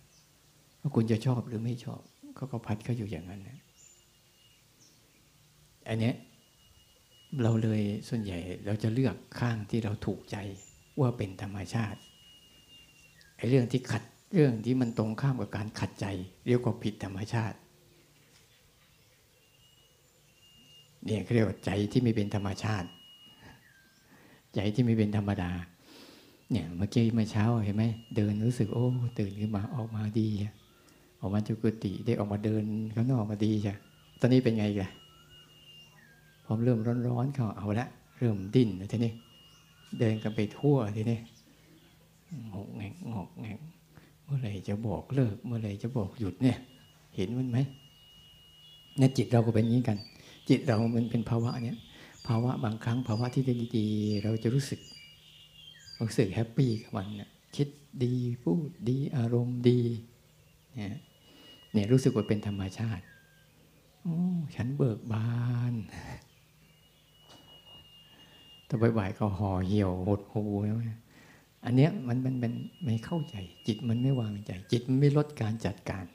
[0.79, 2.01] ว่าคุณจะชอบหรือไม่ชอบ
[2.35, 3.59] เขาก็พัดเขาอยู่อย่างนั้นนะ
[5.89, 6.11] อันนี้
[7.41, 10.37] เราเลยส่วนใหญ่เราจะเลือกข้างที่เราถูกใจ
[10.99, 11.99] ว่าเป็นธรรมชาติ
[13.37, 14.03] ไอ้เรื่องที่ขัด
[14.33, 16.05] เรื่องที่มันตรงข้ามกับการขัดใจ
[16.47, 17.57] เรียกว่าผิดธรรมชาติ
[21.05, 22.87] เนี่ยเรียกว่าใจที่ไม่เป็นธรรมชาติ
[24.55, 25.51] ใจที่ไม่เป็นธรรมดา
[26.51, 27.83] เนี่ยเมื่อกี้เมื่อเช้าเห็นไหม
[28.15, 28.87] เดินรู้สึกโอ้
[29.19, 30.27] ตื่นขึ้นมาออกมาดี
[31.19, 32.63] ออกมาจุกุติได้ออกมาเดิน
[32.95, 33.73] ข้างนอกมาดีใช่
[34.19, 34.89] ตอนนี้เป็นไงกัน
[36.45, 37.87] พอเริ่มร้อนๆเขาเอาละ
[38.17, 39.13] เริ่มดิ้นทีนี้
[39.99, 41.19] เดินกันไปทั่วทีนี้
[42.53, 43.59] งกแงงงกแงง
[44.23, 46.57] เมื่อไหร่จะบอกเลิก เมื่อไหร่จะบอกหยุดเนี่ย
[47.15, 47.57] เห็นมันไหม
[48.97, 49.97] เนี่ยจิตเราก็เป็นอย่างนี้กัน
[50.49, 51.79] จิตเรามันเป็นภาวะเนี้ย
[52.27, 53.43] ภาวะบางครั้งภาวะที่
[53.77, 54.79] ดีๆเราจะรู้สึก
[56.07, 57.67] รู้สึกแฮปปี้กับมันเนี่ยคิด
[58.03, 59.81] ดีพูดดีอารมณ์ดี
[60.75, 60.97] เนี่ย
[61.73, 63.03] เนี่ยรู้สึกว่าเป็นธรรมชาติ
[64.01, 64.17] โอ้
[64.55, 65.31] ฉันเบิกบา
[65.71, 65.73] น
[68.65, 70.49] แต่บ่ายๆก็ห่อเหี่ยวหดหู่
[70.91, 70.99] นะ
[71.65, 72.53] อันเนี้ยมันมันมัน
[72.83, 73.35] ไม่เข้าใจ
[73.67, 76.05] จิตมันไม่วางใจ จิตมันไม่ลดการจัดการ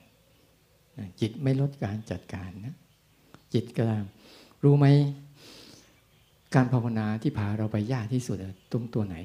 [1.20, 2.74] จิตไม่ลดการจัดการนะ
[3.54, 4.04] จิตกำลัง
[4.64, 4.86] รู้ไหม
[6.54, 8.36] การภาวนาที่พาเราไปยากที่สุด
[8.72, 9.16] ตรงตัวไหน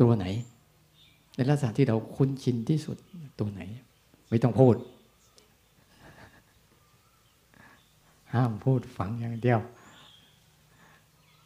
[0.00, 0.26] ตัวไหน
[1.34, 2.96] ในลักษณะที่เราคุ้นชินที่สุด
[3.38, 3.60] ตัวไหน
[4.28, 4.76] ไม่ต้องพูด
[8.34, 9.60] ห้ามพูดฝังอย่างเดียว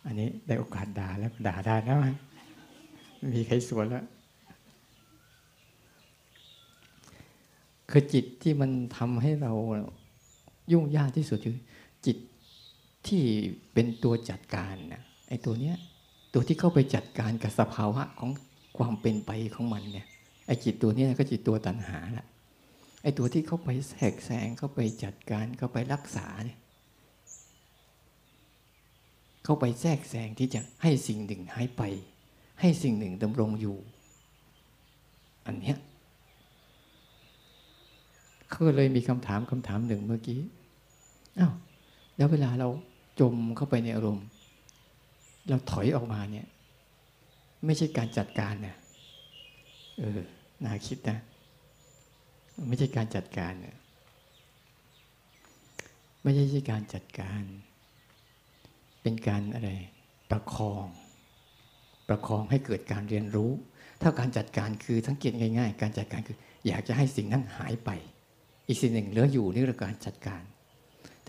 [0.06, 1.98] อันนี้ได้โอกาสด่าแล้วด่าได้แล้ว
[3.34, 4.04] มีใครสวนแล้ว
[7.90, 9.52] คือจิตที่มันทำให้เรา
[10.72, 11.58] ยุ่งยากที่สุดคือ
[12.06, 12.16] จิต
[13.06, 13.22] ที่
[13.72, 15.76] เป็นตัวจัดการนะไอ้ตัวเนี้ย
[16.34, 18.30] ตัวที่เข้าไปจัดการกับสภาวะของ
[18.78, 20.06] ความเป็นไปของมันเนี่ย
[20.46, 22.26] ไอ้จิตตัวนี้ก็จิตตัวตัณหาละ
[23.02, 26.58] ไอ้ตัวที่เข้าไปแทรกแซงเข้าไปจัดการเข้าไปรักษาเนี่ย
[29.44, 31.82] เข้าไปแทรกแซงที่จะให้สิ่งหนึ่งหายไป
[32.60, 33.76] ให้สิ่งหนึ่งดำรงอยู่
[35.46, 35.76] อันเนี้ย
[38.52, 40.40] ก็เลยมีคำถามคำถามหนึ่งเมื่อกี้
[41.38, 41.52] อ้าว
[42.16, 42.68] แล้วเวลาเรา
[43.20, 44.26] จมเข้าไปในอารมณ์
[45.48, 46.46] เราถอยออกมาเนี่ย
[47.64, 48.76] ไม่ใช่การจัดการนะ
[49.98, 50.20] เออ
[50.64, 51.18] น่าคิดนะ
[52.68, 53.76] ไม่ใช่การจัดการนะ
[56.22, 57.42] ไม่ใช่การจัดการ
[59.02, 59.70] เป็นการอะไร
[60.30, 60.86] ประคอง
[62.08, 63.50] ประคองให้เกิดการเรียนรู้
[64.02, 67.90] ถ้าการจัดการคือสังเกตง่าย ๆ การจัดการคือ อยากจะให้สิ่งนั้นหายไป
[68.68, 70.42] อีกสิ่งหนึ่งเหลืออยู่นี่คือการจัดการ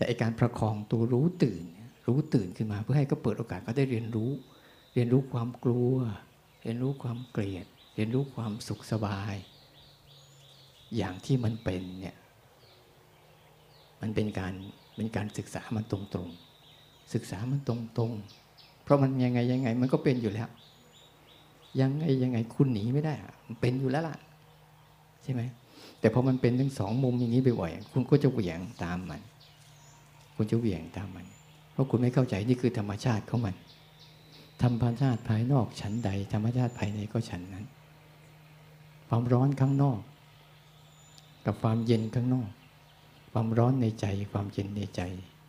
[0.00, 1.64] แต่อการประคองตัวรู้ตื่น
[2.06, 4.30] รู้ตื่นขึ้นมาเพื่อให้ก็เปิดโอกาสเขาได้เรียนรู้
[4.94, 5.94] เรียนรู้ความกลัว
[6.62, 9.34] เรียนรู้ความเกลียด เรียนรู้ความสุขสบาย
[10.96, 12.16] อย่างที่มันเป็นเนี่ย
[14.00, 14.54] มันเป็นการ
[14.96, 20.48] เป็นการศึกษามันตรงๆ ศึกษามันตรงๆ เพราะมันยังไงยังไง มันก็เป็นอยู่แล้ว
[21.80, 23.14] ยังไงยังไงคุณหนีไม่ได้
[23.46, 24.16] มันเป็นอยู่แล้วล่ะ
[25.22, 25.42] ใช่ไหม
[26.00, 29.20] แต่พอมันเป็นทั้งสองมุมอย่างนี้บ่อยๆคุณก็จะเหวี่ยงตามมัน
[30.42, 31.26] คุณจะเหวี่ยงตามมัน
[31.72, 33.54] เพราะคุณไม่เข้าใจนี่คือธรรมชาติของมัน
[34.62, 37.66] ธรรมชาติภายนอกฉันใด ธรรมชาติภายในก็ฉันนั้น
[39.08, 40.00] ความร้อนข้างนอก
[41.46, 42.48] กับความเย็นข้างนอก
[43.32, 45.00] ความร้อนในใจ ความเย็นในใจ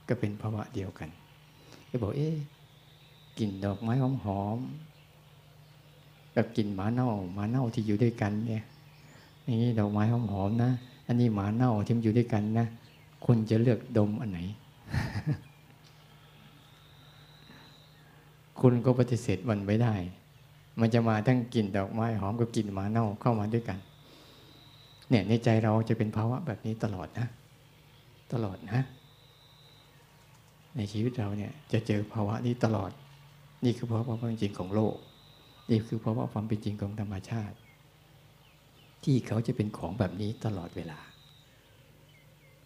[0.07, 1.09] ก็เป็นภาวะเดียวกัน
[1.89, 2.35] ก็บอกเอ๊ะ
[3.39, 4.57] กลิ่นดอกไม้หอมหอม
[6.35, 8.63] กับกลิ่นหมาเน่าหมาเน่าที่อยู่ด้วยกันเนี่ย
[9.45, 10.71] นี่ดอกไม้หอมหอมนะ
[11.07, 12.67] อันนี้หมาเน่าที่มันอยู่ด้วยกันนะ
[13.25, 14.39] คนจะเลือกดมอันไหน
[18.61, 19.95] คุณก็ปฏิเสธมันไม่ได้
[20.79, 23.79] มันจะมาทั้งกลิ่นดอกไม้หอมกับกลิ่นหมาเน่าเข้ามาด้วยกัน
[25.09, 27.27] เนี่ยในใจเราจะเป็นภาวะแบบนี้ตลอดนะ
[28.33, 28.81] ตลอดนะ
[30.75, 32.91] ในชีวิตเราเนี่ยจะเจอภาวะนี้ตลอด
[33.65, 34.95] นี่คือภาวะความจริงของโลก
[35.69, 37.55] นี่คือภาวะความเป็นจริงของธรรมชาติ
[39.03, 40.99] ที่เขาจะเป็นของแบบนี้ตลอดเวลา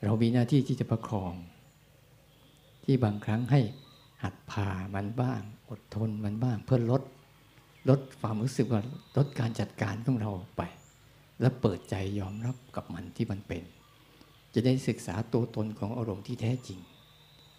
[0.04, 1.34] เรามีหน้าที่ที่จะประคอง
[2.86, 3.62] ที่บางครั้งให้
[4.24, 7.04] หัดพามันบ้าง อดทนมันบ้าง เพื่อลด
[7.90, 8.82] ลดความรู้สึกว่า
[9.18, 10.62] ลดการจัดการของเราไป
[11.42, 13.64] แล้วเปิดใจยอมรับกับมันที่มันเป็น
[14.54, 16.80] จะได้ศึกษาตัวตนของอารมณ์ที่แท้จริง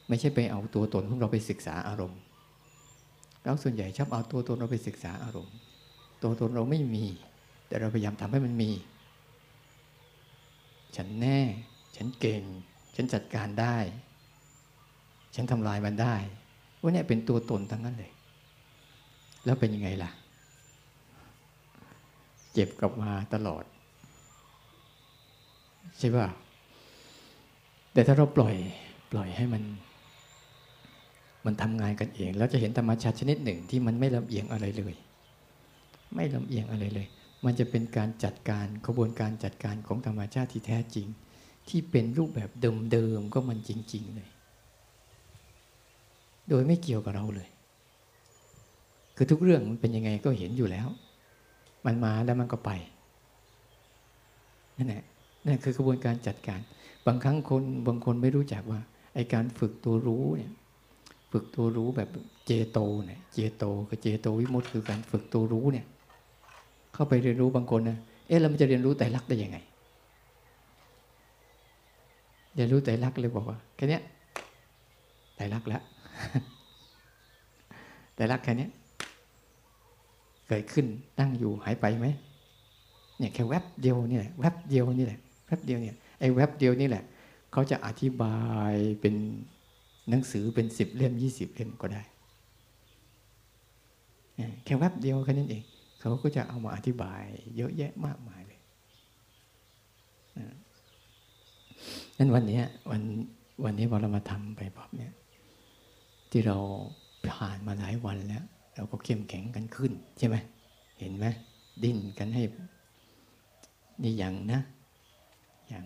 [0.09, 2.21] ไม่ใช่ไปเอาตัวตนของเราไปศึกษาอารมณ์
[3.45, 5.55] เราส่วนใหญ่ชอบเอาตัวตนเราไปศึกษาอารมณ์
[6.23, 7.07] ตัวตนเราไม่มี
[7.69, 8.71] แต่เราพยายามทำให้มันมี
[10.97, 11.41] ฉันแน่
[11.97, 12.43] ฉันเก่ง
[12.95, 13.77] ฉันจัดการได้
[15.37, 16.15] ฉันทำลายมันได้
[16.81, 18.13] ว่าเนี่ยเป็นตัวตนทั้งนั้นเลย
[19.45, 20.11] แล้วเป็นยังไงล่ะ
[22.53, 23.65] เจ็บกลับมาตลอด
[25.99, 26.27] ใช่ป่ะ
[27.93, 28.55] แต่ถ้าเราปล่อย
[29.13, 29.63] ปล่อยให้มัน
[31.47, 34.95] มันทำงานกันเอง แล้วจะเห็นธรรมชาติชนิดหนึ่งที่มันไม่ลำเอียงอะไรเลย
[36.15, 37.07] ไม่ลำเอียงอะไรเลย
[37.45, 41.07] มันจะเป็นการจัดการกระบวนการจัดการของธรรมชาติที่แท้จริง
[41.69, 42.51] ที่เป็นรูปแบบ
[42.93, 44.29] เดิมๆก็มันจริง ๆ เลย
[46.49, 47.49] โดยไม่เกี่ยวกับเราเลย
[49.17, 50.89] คือทุกเรื่องมันเป็นยังไงก็เห็นอยู่แล้ว
[51.87, 52.71] มันมาแล้วมันก็ไป
[54.77, 55.03] นั่นแหละ
[55.47, 56.61] นั่นคือกระบวนการจัดการ
[57.07, 58.81] บางครั้งคนบางคนไม่รู้จักว่า
[59.15, 60.53] ไอการฝึกตัวรู้เนี่ย
[61.33, 62.09] ฝึกตัวรู้แบบ
[62.47, 65.87] เจโตเนี่ย เจโตกับเจโตวิมุตติคือการฝึกตัวรู้เนี่ย
[66.95, 69.59] เข้าไปเรียนรู้บางคนนะเอ๊ะเรามันจะเรียนรู้แต่ลักได้ยังไง
[72.55, 74.01] เรียนรู้แต่ลักเลยบอกว่าแค่นี้
[75.37, 75.83] แต่ลักแล้ว
[78.15, 78.69] แต่ลักแค่นี้
[80.49, 80.87] เกิดขึ้น
[81.19, 82.07] ตั้งอยู่หายไปไหม
[83.19, 87.05] เนี่ยแค่แวบเดียวนี่แหละแวบเดียวนี่แหละแวบเดียวเนี่ยไอ้แวบเดียวนี่แหละ
[87.53, 88.39] เขาจะอธิบา
[88.73, 89.15] ยเป็น
[90.09, 92.03] หนังสือเป็นสิบเล่มยี่สิบเล่มก็ได้
[94.65, 95.63] แค่แวบเดียวแค่นั้นเอง
[96.01, 97.23] เขาก็จะเอามาอธิบาย
[97.57, 98.61] เยอะแยะมากมายเลย
[102.19, 103.03] นั้นวันนี้วัน
[103.65, 105.13] วันนี้พอเรามาทำไปแบบเนี้ย
[106.31, 106.57] ที่เรา
[107.33, 110.37] ผ่านมาหลายวันแล้ว เราก็เข้มแข็งกันขึ้น ใช่ไหม
[110.99, 111.27] เห็นไหม
[111.83, 112.43] ดิ้นกันให้
[114.03, 114.61] นี่อย่างนะ
[115.69, 115.85] อย่าง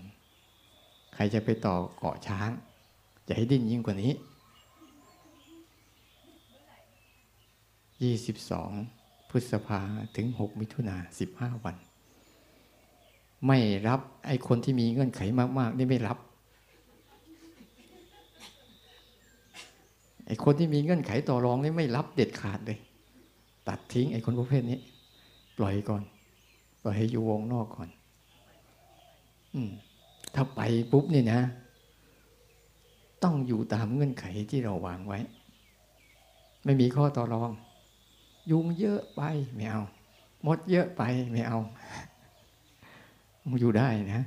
[1.14, 2.50] ใครจะไปต่อเกาะช้าง
[3.26, 4.12] จะให้ดิ้นยิ่งกว่านี้
[8.02, 8.70] ยี่สิบสอง
[9.30, 9.80] พฤษภา
[10.16, 11.76] ถึงหกมิถุนาสิบห้าวัน
[13.46, 15.20] ไม่รับไอ้คนที่มีเงื่อนไข
[15.58, 16.18] มากๆนี่ไม่รับ
[20.26, 22.78] ไอ้ คนที่มีเงื่อนไขต่อรองนี่ไม่รับเด็ดขาดเลย
[23.68, 24.78] ตัดทิ้งไอ้คนประเภทนี้
[25.58, 26.02] ปล่อยก่อน
[26.82, 27.88] ปล่อยให้อยู่วงนอกก่อน
[29.54, 29.70] อืม
[30.34, 30.60] ถ้าไป
[30.92, 31.40] ปุ๊บเนี่ยนะ
[33.22, 35.18] ต้องอยู่ตามเงื่อนไขที่เราวางไว้
[36.64, 37.50] ไม่มีข้อต่อรอง
[38.50, 39.22] ยุงเยอะไป
[39.54, 39.82] ไม่เอา
[40.46, 41.58] มดเยอะไปไม่เอา
[43.60, 44.22] อยู่ได้นะ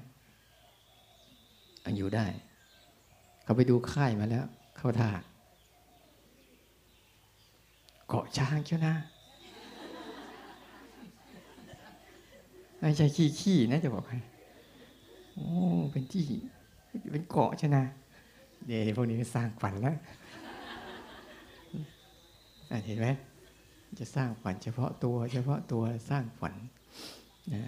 [1.97, 2.25] อยู่ได้
[3.43, 4.45] เขาไปดูค่ายมาแล้ว
[4.77, 5.09] เข้าท่า
[8.15, 8.95] เกาะช้างเชียวนะ
[12.79, 14.19] ไม่ใช่ขี้ขี้นะจะบอกให้
[15.33, 15.47] โอ้
[15.91, 16.25] เป็นที่
[17.11, 17.85] เป็นเกาะใช่นะ
[18.65, 19.95] เดี๋ยวพวกนี้สร้างฝันแล้ว
[22.85, 23.07] เห็นไหม
[23.99, 26.55] จะสร้างฝันเฉพาะตัว เฉพาะตัวสร้างฝัน
[27.53, 27.63] นะ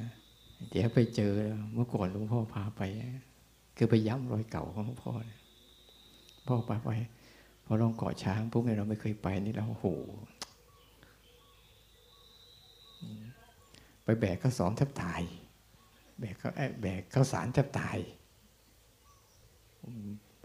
[0.70, 1.34] เดี๋ยวไปเจอ
[1.74, 2.82] เมื่อก่อนหลวงพ่อพาไป
[3.78, 5.12] คือไปย้ำรอยเก่าของหลวงพ่อ
[6.48, 6.92] พ่อไปไป
[7.66, 9.88] พอลองเกาะช้างปุ๊บเนี่ยเราไม่เคยไปนี่เราโห
[14.06, 15.22] ไปแบกข้าวสอนแทบตาย
[16.20, 17.98] แบกเขาแบกข้าวสารแทบตาย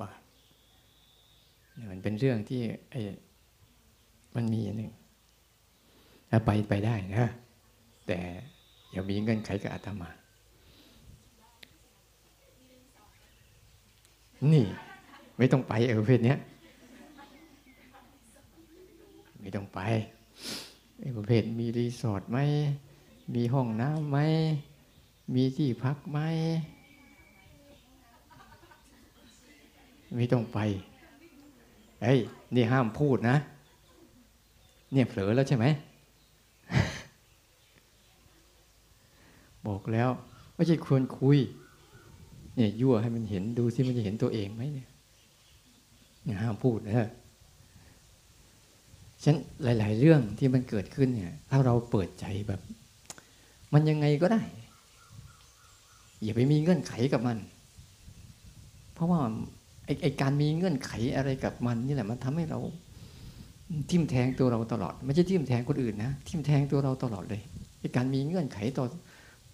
[0.01, 0.11] ป่ะ
[1.91, 3.01] มันเป็นเรื่องที่ไอ้
[4.35, 4.93] มันมีอย่างหนึ่ง
[6.31, 7.31] ถ้าไปไปได้นะ
[8.07, 8.19] แต่
[8.91, 10.11] อย่ามีเงื่อนไขกับอาตมา
[14.53, 14.65] นี่
[15.39, 16.39] ไม่ต้องไปเออเพศนี้ย
[19.41, 19.81] ไม่ต้องไป
[21.01, 22.39] ไอ้ประเภทมีรีสอร์ทไหม
[23.35, 24.19] มีห้องน้ำไหม
[25.35, 26.19] มีที่พักไหม
[30.17, 30.59] ไม่ต้องไป
[32.03, 32.19] เฮ้ย
[32.55, 33.37] นี่ห้ามพูดนะ
[34.93, 35.67] เนี่ยเผลอแล้วใช่ไหม
[39.67, 40.09] บอกแล้ว
[40.55, 41.39] ไม่ใช่ควรคุย
[42.57, 47.11] เนี่ยยั่วให้มันเห็นดูสิมันจะเห็นตัวเองไหมเนี่ยห้ามพูดนะ
[49.25, 52.61] ฉันหลาย ๆ เรื่องที่มันเกิดขึ้นเนี่ย ถ้าเราเปิดใจแบบ
[53.73, 54.43] มันยังไงก็ได้
[56.23, 57.39] อย่าไปมีเงื่อนไขกับมัน
[58.95, 59.19] เพราะว่า
[59.85, 62.61] ไอ้ไอการมีเงื่อนไขอะไรกับมันนี่แหละมันทำให้เรา
[63.91, 67.41] ทิ่มแทงตัวเราตลอด ไม่ใช่ทิ่มแทงคนอื่นนะทิ่มแทงตัวเราตลอดเลย
[67.81, 68.85] ไอการมีเงื่อนไขต่อ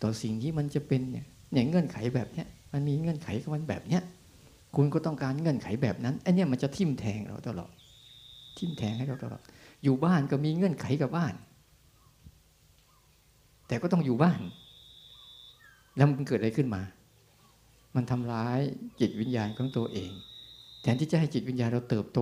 [0.02, 4.02] ต่อสิ่งที่มันจะเป็นเนี่ยเนี่ยเงื่อนไขแบบเนี้ยมันมีเงื่อนไขกับมันแบบเนี้ย
[4.76, 7.70] คุณก็ต้องการเงื่อนไขแบบนั้นไอ้นี่มันจะทิ่มแทงเราตลอด
[8.58, 9.42] ทิ่มแทงให้เราตลอด
[9.84, 11.34] อยู่บ้านก็มีเงื่อนไขกับบ้าน
[13.66, 14.40] แต่ก็ต้องอยู่บ้าน
[15.96, 16.82] แล้วมันเกิดอะไรขึ้นมา
[17.96, 18.60] มันทำร้าย
[19.00, 20.10] จิตวิญญาณของตัวเอง
[20.82, 22.20] แทนที่จะให้จิตวิญญาณเราเติบโต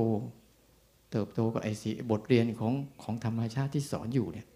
[1.12, 4.46] เติบโตกับไอ้สีบทเรียนของของธรรมชาติที่สอนอยู่เนี่ย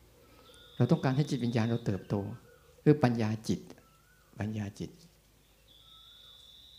[0.76, 2.14] เราต้องการให้จิตวิญญาณเราเติบโต
[2.84, 3.60] คือปัญญาจิต
[4.38, 4.90] ปัญญาจิต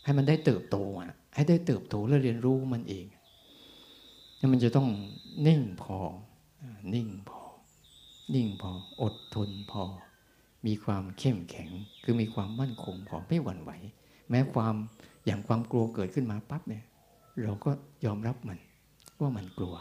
[0.04, 3.06] ให้มันได้เติบโตอะ ให้ได้เติบโตและเรียนรู้มันเอง
[4.36, 4.88] แล้วมันจะต้อง
[5.46, 5.96] นิ่งพอ
[6.94, 7.39] นิ่งพอ
[8.34, 9.82] นิ่งพอ อดทนพอ
[10.66, 11.70] มีความเข้มแข็ง
[12.04, 13.70] คือมีความมั่นคงพอไม่หวั่นไหว
[14.30, 14.74] แม้ความ
[15.26, 16.84] อย่างความกลัวเกิดขึ้นมาปั๊บเนี่ย
[17.42, 17.70] เราก็
[18.04, 18.58] ยอมรับมัน
[19.20, 19.74] ว่ามันกลัว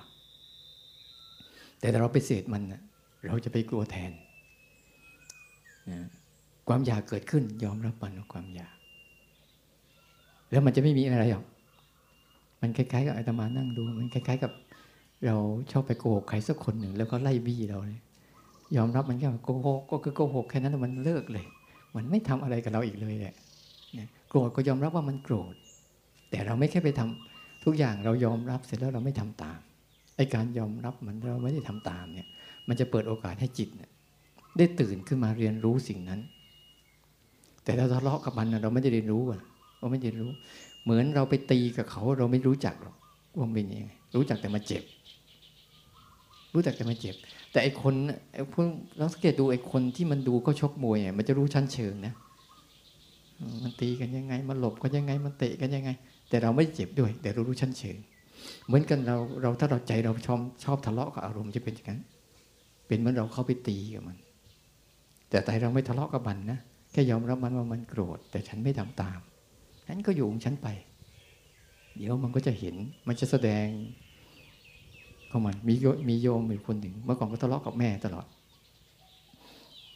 [1.80, 2.64] แต่ถ้าเราไปเสดมัน
[3.28, 4.12] เราจะไปกลัวแทน
[6.68, 8.76] ความอยากเกิดขึ้น ยอมรับมันความอยาก
[10.52, 11.46] แล้วมันจะไม่มีอะไรหรอก
[12.62, 14.52] มันคล้ายๆกับอาตมานั่งดู มันคล้ายๆกับ
[15.26, 15.36] เรา
[15.72, 18.02] ชอบไปโกหกใครสักคนหนึ่ง แล้วก็ไล่บี้เราเลย
[18.78, 21.46] ยอมรับมันแค่โกหกก็คือโกหกแค่นั้นมันเลิกเลย
[21.96, 23.36] มันไม่ทำอะไรกับเราอีกเลยแหละ
[24.30, 25.54] โกรธก็ยอมรับว่ามันโกรธ
[26.30, 29.60] แต่เราไม่แค่ไปทำทุกอย่างเรายอมรับเสร็จแล้วเราไม่ทำตาม
[30.16, 32.28] ไอ้การยอมรับมันเราไม่ได้ทำตามเนี่ย
[32.68, 33.70] มันจะเปิดโอกาสให้จิต
[34.58, 36.20] ได้ตื่นขึ้นมาเรียนรู้สิ่งนั้น
[37.64, 39.42] แต่เราทะเลาะกับมันเราไม่ได้เรียนรู้อะ
[39.80, 40.32] เราไม่ได้รู้
[40.84, 42.96] เหมือนเราไปตีกับเขาเราไม่รู้จักหรอก
[43.38, 44.84] ว่าเป็นยังไงรู้จักแต่มาเจ็บ
[46.54, 47.16] รู้จักแต่มาเจ็บ
[47.52, 47.96] แต่ไอ้คน
[48.34, 52.14] ไอ้พวกเราสังเกตดูไอ้คนที่มันดูก็ชกมวยมันจะรู้ชั้นเชิงนะ
[53.64, 55.90] มันตีกันยังไง มันหลบกันยังไง มันเตะกันยังไง
[56.30, 57.98] แต่เราไม่เจ็บด้วย แต่เรารู้ชั้นเชิง
[58.66, 62.02] เหมือนกันเราเราถ้าเราใจเราชอบชอบทะเลาะกับอารมณ์จะเป็นอย่างนั้น
[62.88, 64.18] เป็นเหมือนเราเข้าไปตีกับมัน
[65.30, 66.60] แต่ใจเราไม่ทะเลาะกับมันนะ
[66.92, 69.20] แค่ยอมรับมันว่ามันโกรธ แต่ฉันไม่ทำตาม
[69.88, 70.68] ฉันก็อยู่ของฉันไป
[71.96, 72.76] เดี๋ยวมันก็จะเห็น
[73.08, 73.66] มันจะแสดง
[75.30, 78.26] เข้ามันมีโยมีโยมอยู่คนหนึ่ง เมื่อก่อนก็ทะเลาะกับแม่ตลอด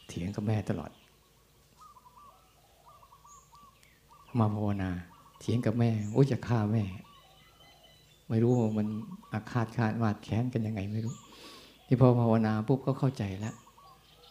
[0.08, 0.90] เถียงกับแม่ตลอด
[4.38, 4.90] มาภาวนา
[5.40, 6.84] เถียงกับแม่โอ้ยจะฆ่าแม่
[8.28, 8.86] ไม่รู้ว่ามัน
[9.32, 11.14] อาฆาตคาดวาดแค้นกันยังไงไม่รู้
[11.86, 13.54] ที่พอภาวนาปุ๊บก็เข้าใจแล้ว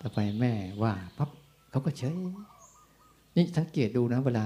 [0.02, 1.30] ต่อไปแม่ว่าปั๊บ
[1.70, 2.16] เขาก็เฉย
[3.36, 4.46] นี่สังเกตดูนะ เวลา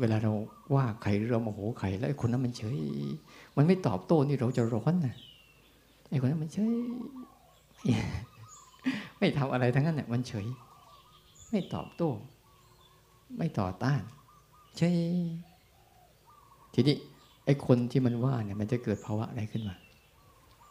[0.00, 0.32] เวลาเรา
[0.74, 2.78] ว่าใครเราโมโหใครแล้วคนนั้นมันเฉย
[3.56, 5.16] มันไม่ตอบโต้นี่เราจะร้อนนะ
[6.08, 6.76] ไอ้คนนั้นมันเฉย
[9.18, 10.46] ไม่ทำอะไรทั้งนั้นเนี่ยมันเฉย
[11.50, 12.10] ไม่ตอบโต้
[13.38, 14.00] ไม่ต่อต้าน
[14.76, 14.96] เฉย
[16.74, 16.96] ทีนี้
[17.44, 19.76] ไอ้คนที่มันว่าเนี่ย มันจะเกิดภาวะอะไรขึ้นมา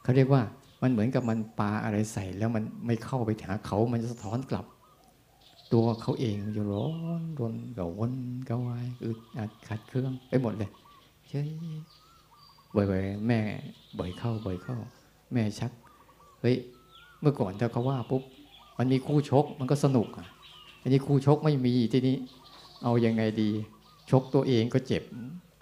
[0.03, 0.41] เขาเรียกว่า
[0.81, 4.65] มันเหมือนกับมันปาอะไรใส่แล้วมันไม่เข้าไปหาเขา มันจะสะท้อนกลับ
[5.73, 6.87] ตัวเขาเองจะร้อ
[7.21, 8.13] นรนกระวน
[8.49, 10.69] กระวายอึดอัดขัดเครื่องไปหมดเลย
[11.27, 11.49] เฉย
[12.75, 13.39] บ่อยๆแม่
[13.99, 14.77] บ่อยเข้าบ่อยเข้า
[15.33, 15.71] แม่ชัก
[16.41, 16.55] เฮ้ย
[17.21, 18.23] เมื่อก่อนถ้าเขาว่าปุ๊บ
[18.77, 20.27] มันมีคู่ชกมันก็สนุกอะ
[20.81, 22.15] อันนี้คู่ชกไม่มีทีนี้
[22.83, 23.49] เอาอยัางไงดี
[24.09, 25.03] ชกตัวเองก็เจ็บ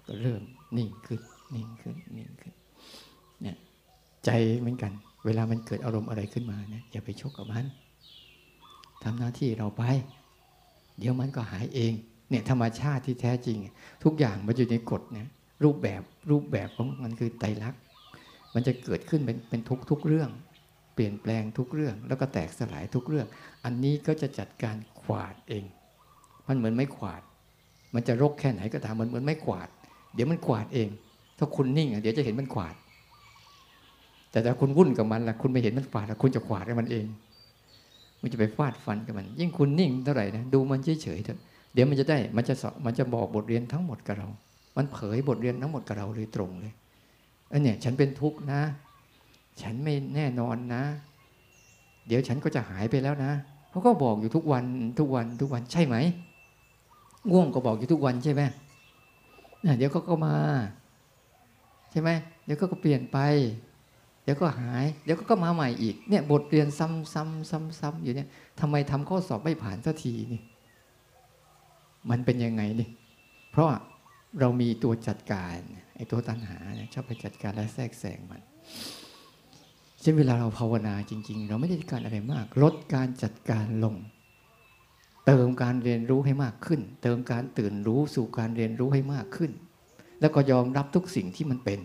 [0.06, 0.42] ก็เริ่ม
[0.76, 1.20] นิ่งขึ้น
[1.54, 2.54] นิ่งขึ้นนิ่งขึ้น
[3.42, 3.56] เนี่ย
[4.24, 4.92] ใจเหมือนกัน
[5.24, 7.64] เวลามันเกิดอารมณ์อะไรขึ้นมาเนี่ยอย่าไปชกกับมัน
[9.02, 9.82] ทำหน้าที่เราไป
[10.98, 11.92] เดี๋ยวมันก็หายเอง
[12.30, 13.58] เนี่ยธรรมชาติที่แท้จริง
[14.04, 15.28] ทุกอย่างมันอยู่ในกฎเนี่ย
[15.64, 17.80] รูปแบบรูปแบบของมันคือไตรลักษณ์
[18.54, 20.30] มันจะเกิดขึ้นเป็นเป็นทุกทุกเรื่อง
[20.94, 23.26] เปลี่ยนแปลงทุกเรื่อง แล้วก็แตกสลายทุกเรื่อง
[23.64, 25.64] อันนี้ก็จะจัดการขวาดเอง
[26.48, 27.22] มันเหมือนไม่ขวาด
[27.94, 29.68] มันจะรกแค่ไหนก็ตามมันเหมือนไม่ขวาด
[30.14, 30.88] เดี๋ยวมันขวาดเอง
[31.38, 32.74] ถ้าคุณนิ่งเดี๋ยวจะเห็นมันขวาด
[34.30, 37.06] แต่ถ้าคุณวุ่นกับมันล่ะคุณไม่เห็นมันขวาดคุณจะขวาดให้มันเอง
[38.22, 41.38] มันจะไปฟาดฟันกับมัน ยิ่งคุณนิ่งเท่าไหร่นะดูมันเฉยๆเถอะ
[41.74, 44.28] เดี๋ยวมันจะได้มันจะสอนมันจะบอกบทเรียนทั้งหมดกับเรา
[44.76, 46.72] มันเผยบทเรียนทั้งหมดกับเราเลยตรงเลย
[47.54, 48.62] อันเนี้ยฉันเป็นทุกข์นะ
[49.62, 50.82] ฉันไม่แน่นอนนะ
[52.06, 53.32] เดี๋ยวฉันก็จะหายไปแล้วนะ
[53.70, 54.64] เขาก็บอกอยู่ทุกวัน
[54.98, 55.96] ทุกวันทุกวันใช่ไหม
[57.30, 58.42] ง่วงก็บอกอยู่ทุกวันใช่ไหม
[59.78, 60.36] เดี๋ยวเขาก็มา
[61.90, 62.10] ใช่ไหม
[62.44, 63.18] เดี๋ยวก็เปลี่ยนไป
[64.24, 68.28] เดี๋ยวก็หาย เดี๋ยวก็มาใหม่อีกเนี่ย บทเรียนซ้ำซ้ำซ้ำซ้ำอยู่เนี่ย
[68.60, 70.40] ทำไมทำข้อสอบไม่ผ่านสักทีนี่
[72.10, 72.88] มันเป็นยังไงนี่
[73.50, 73.68] เพราะ
[74.40, 75.58] เรามีตัวจัดการ
[75.94, 78.42] ไอ้ตัวตัณหาเนี่ยชอบไปจัดการและแทรกแซงมัน
[80.00, 83.96] เช่นเวลาเราภาวนาจริง ๆ เราไม่ได้การอะไรมาก ลดการจัดการลง
[85.26, 89.50] เติมการเรียนรู้ให้มากขึ้น เติมการตื่นรู้สู่การเรียนรู้ให้มากขึ้น
[90.20, 91.80] แล้วก็ยอมรับทุกสิ่งที่มันเป็น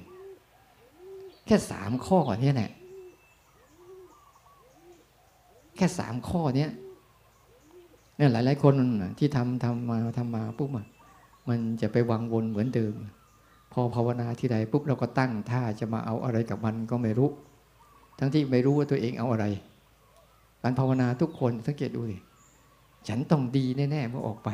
[1.46, 2.72] แค่สามข้อนี้แหละ
[5.78, 6.72] แค่สามข้อเนี้ย
[8.18, 8.74] เนี่ยหลายๆคน
[9.20, 10.70] ที่ทำทำมาทำมาปุ๊บ
[11.50, 12.94] มันจะไปวังวนเหมือนเดิม
[13.74, 17.30] พอภาวนาที่ใดปุ๊บเราก็ตั้งท่าจะมาเอาอะไรกับมันก็ไม่รู้
[18.20, 19.46] ทั้งที่ไม่รู้ว่าตัวเองเอาอะไร
[20.64, 22.18] การภาวนาทุกคนสังเกตดูดิ
[23.08, 24.50] ฉันต้องดีแน่ๆเมื่อออกไป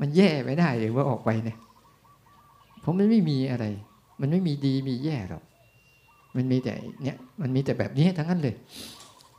[0.00, 1.58] มันแย่ไม่ได้เลยว่าออกไปเนี่ย
[2.80, 3.64] เพราะมันไม่มีอะไร
[4.20, 5.42] มันไม่มีดีมีแย่หรอก
[6.36, 8.54] มันมีแต่เนี่ยมันมีแต่แบบนี้ทั้งนั้นเลย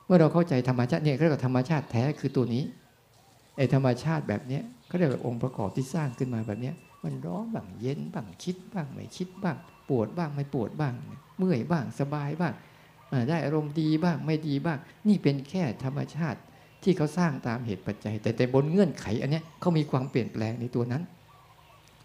[0.05, 2.63] เมื่อเราเข้าใจธรรมชาติเนี่ยเรียกว่าธรรมชาติแท้คือตัวนี้
[3.57, 4.63] ไอ้ธรรมชาติแบบเนี้ย
[4.95, 6.71] เขาเรียกว่าองค์ประกอบที่สร้างขึ้นมาแบบนี้
[7.03, 9.57] มันร้อนบ้างเย็นบ้างคิดบ้างไม่คิดบ้าง
[9.89, 10.93] ปวดบ้างไม่ปวดบ้าง
[11.37, 12.53] เมื่อยบ้างสบายบ้าง
[13.29, 14.77] ได้อารมณ์ดีบ้างไม่ดีบ้าง
[15.07, 16.39] นี่เป็นแค่ธรรมชาติ
[16.83, 21.03] ที่เขาสร้างตามเหตุปัจจัย แต่แต่บนเงื่อนไขอันนี้เขามีความเปลี่ยนแปลงในตัวนั้น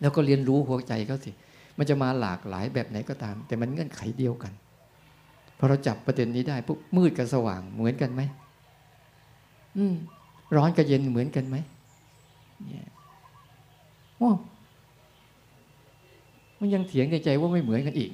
[0.01, 1.31] แล้วก็เรียนรู้หัวใจเขาสิ
[1.79, 4.53] มันจะมาหลากหลายแบบไหนก็ตาม แต่มันเงื่อนไขเดียวกัน
[5.59, 8.23] พอเราจับประเด็นนี้ได้ปุ๊บมืดกับสว่างเหมือนกันไหม
[9.79, 9.95] อืม
[10.57, 11.57] ร้อนกับเย็นเหมือนกันไหม
[12.67, 12.89] เนี่ย
[14.19, 14.31] โอ้
[16.59, 18.11] มันยังเถียงในใจว่าไม่เหมือนกันอีก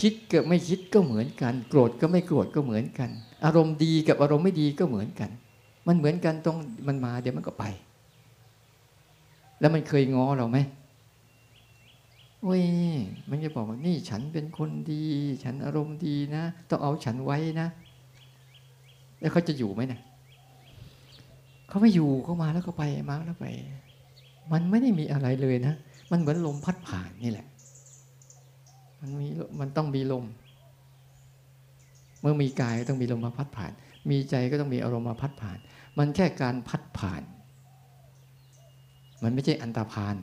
[0.00, 3.10] คิดกับไม่คิดก็เหมือนกัน โกรธก็ไม่โกรธก็เหมือนกัน
[3.44, 5.30] อารมณ์ดีกับอารมณ์ไม่ดีก็เหมือนกัน
[5.86, 7.64] มันเหมือนกันตรงมันมาเดี๋ยวมันก็ไป
[9.60, 10.58] แล้วมันเคยง้อเราไหม
[12.42, 12.62] โอ้ย
[13.30, 15.02] มันจะบอกว่านี่ฉันเป็นคนดี
[15.44, 17.68] ฉันอารมณ์ดีนะ ต้องเอาฉันไว้นะ
[19.20, 20.00] แล้วเขาจะอยู่ไหมเนะี่ย
[21.70, 23.46] เขาไม่อยู่เขามาแล้วก็ไปมาแล้วไป
[24.52, 25.74] มันไม่ได้มีอะไรเลยนะ
[26.10, 27.46] มันเหมือนลมพัดผ่านนี่แหละ
[29.00, 29.26] มันมี
[29.60, 30.24] มันต้องมีลม
[32.20, 33.72] เมื่อมีกายต้องมีลมมาพัดผ่าน
[34.10, 35.58] มีใจก็ต้องมีอารมณ์มาพัดผ่าน
[35.98, 37.22] มันแค่การพัดผ่าน
[39.22, 40.16] มันไม่ใช่อันตรพาน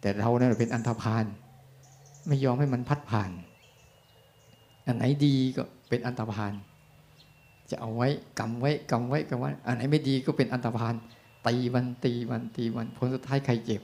[0.00, 1.24] แต่เราเนี่ยเป็นอันตรพาน
[2.26, 3.30] ไม่ยอมให้มันพัดผ่าน
[4.86, 6.52] อันไหนดีก็เป็นอันตรพาน
[7.70, 8.08] จะเอาไว้
[8.38, 10.94] กำไว้กำไว้กำไว้อันไหนไม่ดีก็เป็นอันตรพาน
[11.46, 13.82] ตีมันตีมันตีมันผลสุดท้ายใครเจ็บ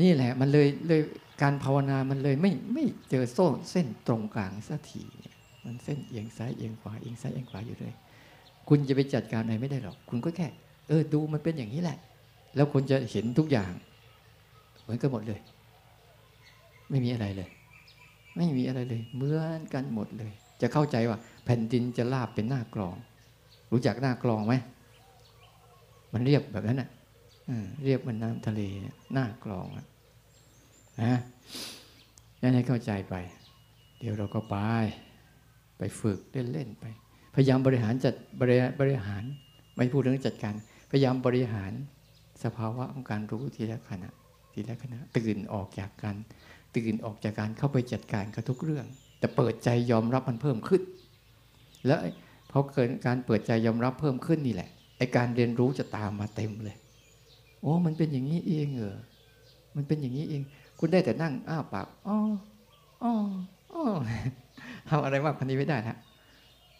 [0.00, 1.00] นี่แหละมันเลยเลย
[1.42, 5.02] การภาวนามันเลยไม่ไม่เจอโซ่เส้นตรงกลางสักที
[5.64, 7.92] มันเส้นเอียงซ้ายเอียงขวาเอียงซ้ายเอียงขวาอยู่เลย
[8.68, 10.46] คุณจะไปจัดการอะไรไม่ได้หรอก คุณก็แค่
[10.88, 11.98] เออดูมันเป็นอย่างนี้แหละ
[12.54, 13.72] แล้วคนจะเห็นทุกอย่าง
[14.82, 15.40] เหมือนกันหมดเลย
[16.90, 17.48] ไม่มีอะไรเลย
[18.36, 22.96] ไม่มีอะไรเลยเหมือนกันหมดเลย จะเข้าใจว่า แผ่นดินจะลาบเป็นหน้ากลอง
[23.72, 24.54] รู้จักหน้ากลองไหม
[26.12, 26.90] มันเรียบแบบนั้นน่ะ
[27.84, 28.60] เรียบเหมันน้ำทะเล
[29.12, 29.86] หน้ากลองอะ
[31.02, 31.18] นะ
[32.42, 33.14] นั่นให้เข้าใจไป
[33.98, 34.56] เดี๋ยวเราก็ไป
[35.78, 36.18] ไปฝึก
[36.52, 36.84] เล่นๆไป
[37.34, 39.22] พยายามบริหารจัดบริบริหาร
[39.76, 40.54] ไม่พูดเรื่องจัดการ
[40.90, 41.72] พยายามบริหาร
[42.44, 44.10] สภาวะของการรู้ทีละขณะ
[44.52, 46.16] ทีละขณะ ตื่นออกจากการ
[46.76, 48.86] ตื่นออกจากการเข้าไปจัดการกับทุกเรื่อง
[49.18, 50.82] แต่เปิดใจยอมรับมันเพิ่มขึ้น
[51.86, 52.00] แล้ว
[52.50, 54.68] พอเกิดการเปิดใจยอมรับเพิ่มขึ้นนี่แหละ
[54.98, 56.76] ไอการเรียนรู้จะตามมาเต็มเลย
[57.60, 58.98] โอ้มันเป็นอย่างนี้เองเหรอ
[59.76, 60.42] มันเป็นอย่างนี้เอง
[60.78, 62.18] คุณได้แต่นั่งอ้าปากอ๋อ
[63.02, 63.12] อ๋อ
[63.72, 63.84] อ๋อ
[64.88, 65.98] ทำอะไรมากกว่านี้ไม่ได้นะ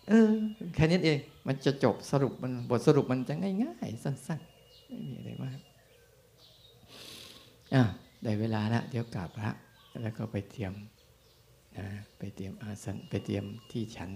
[0.09, 0.31] เออ
[0.75, 5.59] แค่นี้เอง มันจะจบสรุปมันบทสรุปมันจะง่ายๆสั้นๆ ไม่มีอะไรมาก
[7.75, 7.83] อะ
[8.23, 9.51] ได้เวลาแล้วเดี๋ยวกลับละ
[10.03, 10.73] แล้วก็ไปเตรียม
[11.79, 11.87] นะ
[12.19, 14.11] ไปเตรียมอาสนไปเตรียมที่ฉัน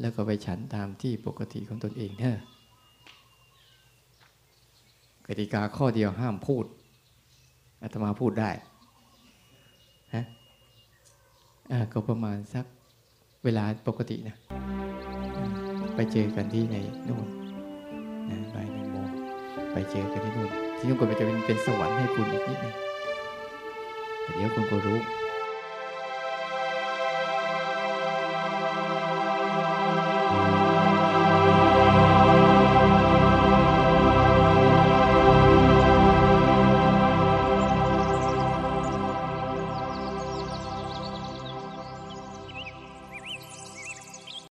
[0.00, 2.38] แล้วก็ไปฉันตามที่ปกติของตนเองเถอะ
[5.26, 6.64] กติกาข้อเดียวห้ามพูด
[7.82, 8.50] อาตมาพูดได้
[10.14, 10.24] ฮะ
[11.92, 12.64] ก็ประมาณสัก
[13.44, 14.36] เวลาปกตินะ
[15.94, 16.76] ไปเจอกันที่ใน
[17.08, 17.26] นู่น
[18.30, 19.08] นะบ่ายหนึ่งโมง
[19.72, 22.74] ไปเจอกันที่นู่นที่นู่นก็จะเป็นเป็นสวรรค์ให้คุณอีกนิดนึง
[24.22, 24.98] แต่เดี๋ยวคุณก็รู้